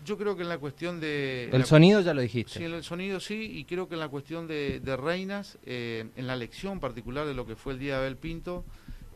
Yo 0.05 0.17
creo 0.17 0.35
que 0.35 0.43
en 0.43 0.49
la 0.49 0.57
cuestión 0.57 0.99
de... 0.99 1.49
El 1.51 1.65
sonido 1.65 2.01
ya 2.01 2.13
lo 2.13 2.21
dijiste. 2.21 2.59
Sí, 2.59 2.63
el 2.63 2.83
sonido 2.83 3.19
sí, 3.19 3.57
y 3.57 3.65
creo 3.65 3.87
que 3.87 3.95
en 3.95 3.99
la 3.99 4.09
cuestión 4.09 4.47
de, 4.47 4.97
reinas, 4.97 5.57
eh, 5.65 6.09
en 6.15 6.27
la 6.27 6.35
lección 6.35 6.79
particular 6.79 7.25
de 7.25 7.33
lo 7.33 7.45
que 7.45 7.55
fue 7.55 7.73
el 7.73 7.79
día 7.79 7.93
de 7.95 7.99
Abel 7.99 8.17
Pinto, 8.17 8.63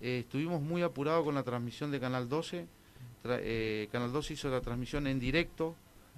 eh, 0.02 0.20
estuvimos 0.20 0.62
muy 0.62 0.82
apurados 0.82 1.24
con 1.24 1.36
la 1.36 1.44
transmisión 1.44 1.91
de 1.91 2.00
Canal 2.00 2.28
12. 2.28 2.67
Eh, 3.24 3.88
Canal 3.91 4.12
12 4.12 4.34
hizo 4.34 4.50
la 4.50 4.62
transmisión 4.62 5.08
en 5.08 5.20
directo 5.20 5.76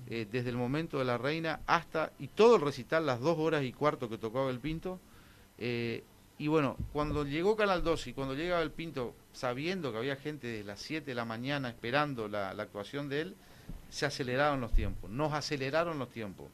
desde 0.07 0.49
el 0.49 0.57
momento 0.57 0.99
de 0.99 1.05
la 1.05 1.17
reina 1.17 1.61
hasta, 1.65 2.11
y 2.19 2.27
todo 2.27 2.57
el 2.57 2.61
recital, 2.61 3.05
las 3.05 3.21
dos 3.21 3.37
horas 3.37 3.63
y 3.63 3.71
cuarto 3.71 4.09
que 4.09 4.17
tocaba 4.17 4.49
el 4.49 4.59
Pinto. 4.59 4.99
Y 6.37 6.47
bueno, 6.47 6.77
cuando 6.91 7.25
llegó 7.25 7.55
Canal 7.55 7.83
2 7.83 8.07
y 8.07 8.13
cuando 8.13 8.33
llegaba 8.33 8.61
el 8.61 8.71
Pinto, 8.71 9.15
sabiendo 9.33 9.91
que 9.91 9.99
había 9.99 10.15
gente 10.15 10.47
desde 10.47 10.63
las 10.63 10.81
7 10.81 11.05
de 11.05 11.15
la 11.15 11.25
mañana 11.25 11.69
esperando 11.69 12.27
la, 12.27 12.49
actuación 12.49 13.07
de 13.07 13.21
él, 13.21 13.35
se 13.93 14.07
aceleraron 14.07 14.59
los 14.59 14.73
tiempos, 14.73 15.11
nos 15.11 15.33
aceleraron 15.33 15.99
los 15.99 16.09
tiempos, 16.09 16.47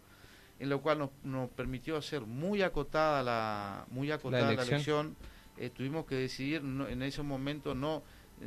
en 0.60 0.67
lo 0.67 0.82
cual 0.82 1.10
nos, 1.23 1.49
permitió 1.52 1.95
hacer 1.95 2.19
muy 2.19 2.62
acotada 2.62 3.23
la, 3.23 3.86
muy 3.91 4.12
acotada 4.12 4.52
la 4.52 4.62
elección. 4.62 5.15
Eh, 5.58 5.69
tuvimos 5.69 6.06
que 6.06 6.15
decidir 6.15 6.62
en 6.62 7.02
ese 7.02 7.23
momento 7.23 7.73
no, 7.73 8.04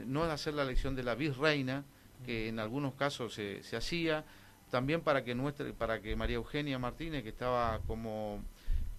no 0.07 0.25
hacer 0.25 0.53
la 0.53 0.63
elección 0.63 0.95
de 0.95 1.05
la 1.05 1.15
virreina, 1.15 1.85
que 2.27 2.49
en 2.49 2.59
algunos 2.59 2.93
casos 2.93 3.33
se, 3.33 3.63
se 3.63 3.77
hacía, 3.77 4.27
también 4.71 5.01
para 5.01 5.25
que 5.25 5.35
nuestra, 5.35 5.73
para 5.73 6.03
que 6.03 6.15
María 6.15 6.37
Eugenia 6.37 6.79
Martínez, 6.79 7.23
que 7.23 7.31
estaba 7.31 7.81
como, 7.87 8.43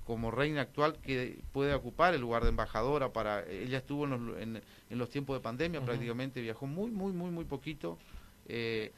como 0.08 0.32
reina 0.32 0.62
actual, 0.62 0.98
que 1.04 1.40
puede 1.52 1.72
ocupar 1.76 2.16
el 2.16 2.22
lugar 2.22 2.42
de 2.42 2.50
embajadora 2.50 3.14
para 3.14 3.48
ella 3.48 3.78
estuvo 3.78 4.06
en 4.06 4.10
los, 4.10 4.42
en, 4.42 4.62
los 4.90 5.10
tiempos 5.12 5.38
de 5.38 5.42
pandemia, 5.42 5.82
prácticamente 5.82 6.42
viajó 6.42 6.66
muy, 6.66 6.90
muy, 6.90 7.14
muy, 7.14 7.30
muy 7.30 7.46
poquito. 7.46 8.00
Eh, 8.48 8.92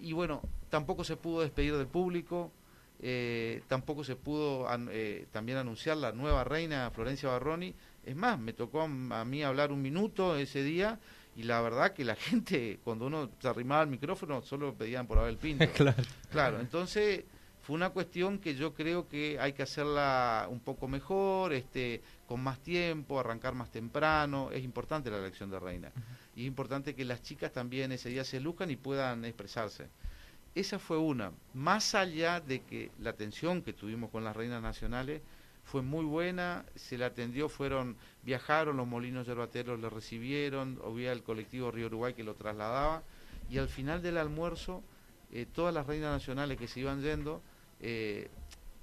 y 0.00 0.12
bueno, 0.12 0.42
tampoco 0.68 1.04
se 1.04 1.16
pudo 1.16 1.40
despedir 1.40 1.76
del 1.76 1.86
público, 1.86 2.52
eh, 3.00 3.62
tampoco 3.68 4.04
se 4.04 4.16
pudo 4.16 4.66
eh, 4.90 5.26
también 5.30 5.58
anunciar 5.58 5.96
la 5.96 6.12
nueva 6.12 6.44
reina 6.44 6.90
Florencia 6.90 7.28
Barroni. 7.28 7.74
Es 8.04 8.16
más, 8.16 8.38
me 8.38 8.52
tocó 8.52 8.82
a 8.82 9.24
mí 9.24 9.42
hablar 9.42 9.70
un 9.72 9.82
minuto 9.82 10.36
ese 10.36 10.62
día 10.62 10.98
y 11.36 11.44
la 11.44 11.60
verdad 11.60 11.92
que 11.92 12.04
la 12.04 12.16
gente, 12.16 12.80
cuando 12.82 13.06
uno 13.06 13.30
se 13.38 13.48
arrimaba 13.48 13.82
al 13.82 13.88
micrófono, 13.88 14.42
solo 14.42 14.74
pedían 14.74 15.06
por 15.06 15.18
Abel 15.18 15.36
Pinto. 15.36 15.66
claro. 15.74 16.02
Claro, 16.30 16.60
entonces 16.60 17.24
fue 17.68 17.76
una 17.76 17.90
cuestión 17.90 18.38
que 18.38 18.54
yo 18.54 18.72
creo 18.72 19.10
que 19.10 19.38
hay 19.38 19.52
que 19.52 19.62
hacerla 19.62 20.46
un 20.48 20.58
poco 20.58 20.88
mejor, 20.88 21.52
este, 21.52 22.00
con 22.26 22.42
más 22.42 22.60
tiempo, 22.60 23.20
arrancar 23.20 23.52
más 23.52 23.70
temprano. 23.70 24.50
Es 24.50 24.64
importante 24.64 25.10
la 25.10 25.18
elección 25.18 25.50
de 25.50 25.60
reina. 25.60 25.92
Y 26.34 26.44
es 26.44 26.46
importante 26.46 26.94
que 26.94 27.04
las 27.04 27.20
chicas 27.20 27.52
también 27.52 27.92
ese 27.92 28.08
día 28.08 28.24
se 28.24 28.40
luzcan 28.40 28.70
y 28.70 28.76
puedan 28.76 29.22
expresarse. 29.26 29.88
Esa 30.54 30.78
fue 30.78 30.96
una. 30.96 31.30
Más 31.52 31.94
allá 31.94 32.40
de 32.40 32.62
que 32.62 32.90
la 33.00 33.10
atención 33.10 33.60
que 33.60 33.74
tuvimos 33.74 34.08
con 34.08 34.24
las 34.24 34.34
reinas 34.34 34.62
nacionales, 34.62 35.20
fue 35.62 35.82
muy 35.82 36.06
buena, 36.06 36.64
se 36.74 36.96
le 36.96 37.04
atendió, 37.04 37.50
fueron, 37.50 37.98
viajaron, 38.22 38.78
los 38.78 38.86
molinos 38.86 39.26
yerbateros 39.26 39.78
le 39.78 39.90
recibieron, 39.90 40.80
había 40.86 41.12
el 41.12 41.22
colectivo 41.22 41.70
Río 41.70 41.88
Uruguay 41.88 42.14
que 42.14 42.24
lo 42.24 42.34
trasladaba, 42.34 43.02
y 43.50 43.58
al 43.58 43.68
final 43.68 44.00
del 44.00 44.16
almuerzo, 44.16 44.82
eh, 45.30 45.44
todas 45.44 45.74
las 45.74 45.86
reinas 45.86 46.10
nacionales 46.12 46.56
que 46.56 46.66
se 46.66 46.80
iban 46.80 47.02
yendo, 47.02 47.42
eh, 47.80 48.28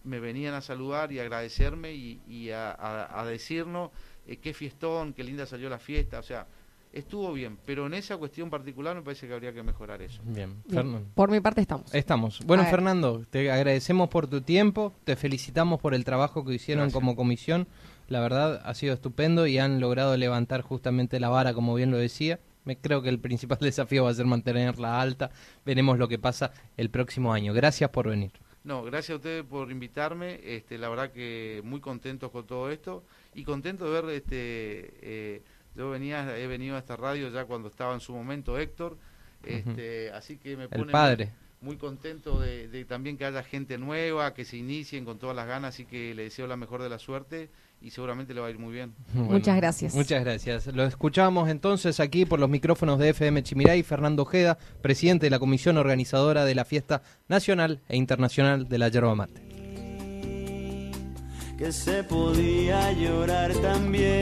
me 0.04 0.20
venían 0.20 0.54
a 0.54 0.62
saludar 0.62 1.12
y 1.12 1.20
agradecerme 1.20 1.94
y, 1.94 2.50
a, 2.52 3.26
decirnos 3.28 3.92
eh, 4.28 4.38
qué 4.38 4.54
fiestón, 4.54 5.14
qué 5.14 5.24
linda 5.24 5.46
salió 5.46 5.70
la 5.70 5.80
fiesta, 5.80 6.20
o 6.20 6.24
sea, 6.24 6.48
estuvo 6.94 7.34
bien, 7.34 7.58
pero 7.66 7.88
en 7.88 7.94
esa 7.94 8.18
cuestión 8.18 8.50
particular 8.50 8.96
me 8.96 9.02
parece 9.02 9.28
que 9.28 9.34
habría 9.34 9.54
que 9.54 9.64
mejorar 9.64 10.02
eso. 10.02 10.22
Bien, 10.24 10.64
Fernando. 10.70 11.08
Por 11.14 11.30
mi 11.30 11.42
parte 11.42 11.62
estamos. 11.62 11.94
Estamos. 11.94 12.40
Bueno, 12.46 12.64
Fernando, 12.66 13.26
te 13.30 13.52
agradecemos 13.52 14.10
por 14.10 14.28
tu 14.28 14.42
tiempo, 14.42 14.94
te 15.04 15.16
felicitamos 15.16 15.82
por 15.82 15.94
el 15.94 16.06
trabajo 16.06 16.46
que 16.46 16.54
hicieron 16.54 16.92
como 16.92 17.16
comisión. 17.16 17.68
La 18.08 18.22
verdad 18.22 18.62
ha 18.64 18.74
sido 18.76 18.94
estupendo 18.94 19.48
y 19.48 19.58
han 19.58 19.80
logrado 19.80 20.16
levantar 20.16 20.62
justamente 20.62 21.20
la 21.20 21.30
vara, 21.30 21.54
como 21.54 21.74
bien 21.74 21.92
lo 21.92 21.98
decía. 21.98 22.40
Me 22.64 22.78
creo 22.78 23.02
que 23.02 23.10
el 23.10 23.20
principal 23.20 23.58
desafío 23.62 24.04
va 24.04 24.12
a 24.12 24.14
ser 24.14 24.26
mantenerla 24.26 25.02
alta. 25.02 25.32
Veremos 25.66 25.98
lo 25.98 26.08
que 26.08 26.20
pasa 26.20 26.52
el 26.78 26.90
próximo 26.90 27.34
año. 27.34 27.54
Gracias 27.54 27.90
por 27.90 28.08
venir. 28.08 28.32
No, 28.66 28.84
gracias 28.84 29.12
a 29.12 29.16
ustedes 29.16 29.46
por 29.46 29.72
invitarme. 29.72 30.42
Este, 30.44 30.78
la 30.78 30.90
verdad 30.90 31.12
que 31.12 31.62
muy 31.64 31.80
contentos 31.80 32.30
con 32.32 32.46
todo 32.46 32.70
esto. 32.70 33.04
Y 33.34 33.46
contento 33.46 33.86
de 33.86 34.02
ver 34.02 34.16
este 34.16 34.94
eh, 35.02 35.42
yo 35.76 35.90
venía, 35.90 36.38
he 36.38 36.48
venido 36.48 36.76
a 36.76 36.80
esta 36.80 36.96
radio 36.96 37.30
ya 37.30 37.46
cuando 37.46 37.68
estaba 37.68 37.94
en 37.94 38.00
su 38.00 38.14
momento 38.14 38.58
Héctor, 38.58 38.98
este, 39.44 40.10
así 40.12 40.38
que 40.38 40.56
me 40.56 40.70
pone 40.70 40.92
padre. 40.92 41.32
Muy, 41.62 41.78
contento 41.78 42.40
de, 42.40 42.86
también 42.86 43.18
que 43.18 43.26
haya 43.26 43.44
gente 43.44 43.78
nueva, 43.78 44.34
que 44.34 44.46
se 44.46 44.58
inicien 44.58 45.04
con 45.04 45.18
todas 45.18 45.36
las 45.36 45.48
ganas, 45.48 45.74
así 45.74 45.86
que 45.86 46.14
le 46.14 46.24
deseo 46.24 46.48
la 46.48 46.58
mejor 46.58 46.82
de 46.82 46.90
la 46.90 47.00
suerte 47.00 47.50
y 47.86 47.92
seguramente 47.92 48.34
le 48.34 48.42
va 48.42 48.48
a 48.48 48.50
ir 48.50 48.58
muy 48.58 48.74
bien. 48.74 48.96
muchas 49.14 49.56
gracias. 49.58 49.94
Muchas 49.94 50.24
gracias. 50.24 50.66
Lo 50.68 50.86
escuchamos 50.86 51.50
entonces 51.50 52.00
aquí 52.00 52.26
por 52.26 52.40
los 52.40 52.50
micrófonos 52.50 52.98
de 52.98 53.10
FM 53.10 53.44
Chimiray, 53.44 53.84
Fernando 53.84 54.24
Ojeda, 54.24 54.58
presidente 54.82 55.28
de 55.28 55.30
la 55.30 55.38
comisión 55.38 55.78
organizadora 55.78 56.46
de 56.46 56.56
la 56.56 56.66
fiesta 56.66 57.04
nacional 57.28 57.82
e 57.88 57.96
internacional 57.96 58.68
de 58.68 58.78
la 58.80 58.88
yerba 58.90 59.14
mate. 59.14 59.44
Que 61.60 61.72
se 61.72 62.04
podía 62.04 62.92
llorar 62.94 63.54
también. 63.54 64.06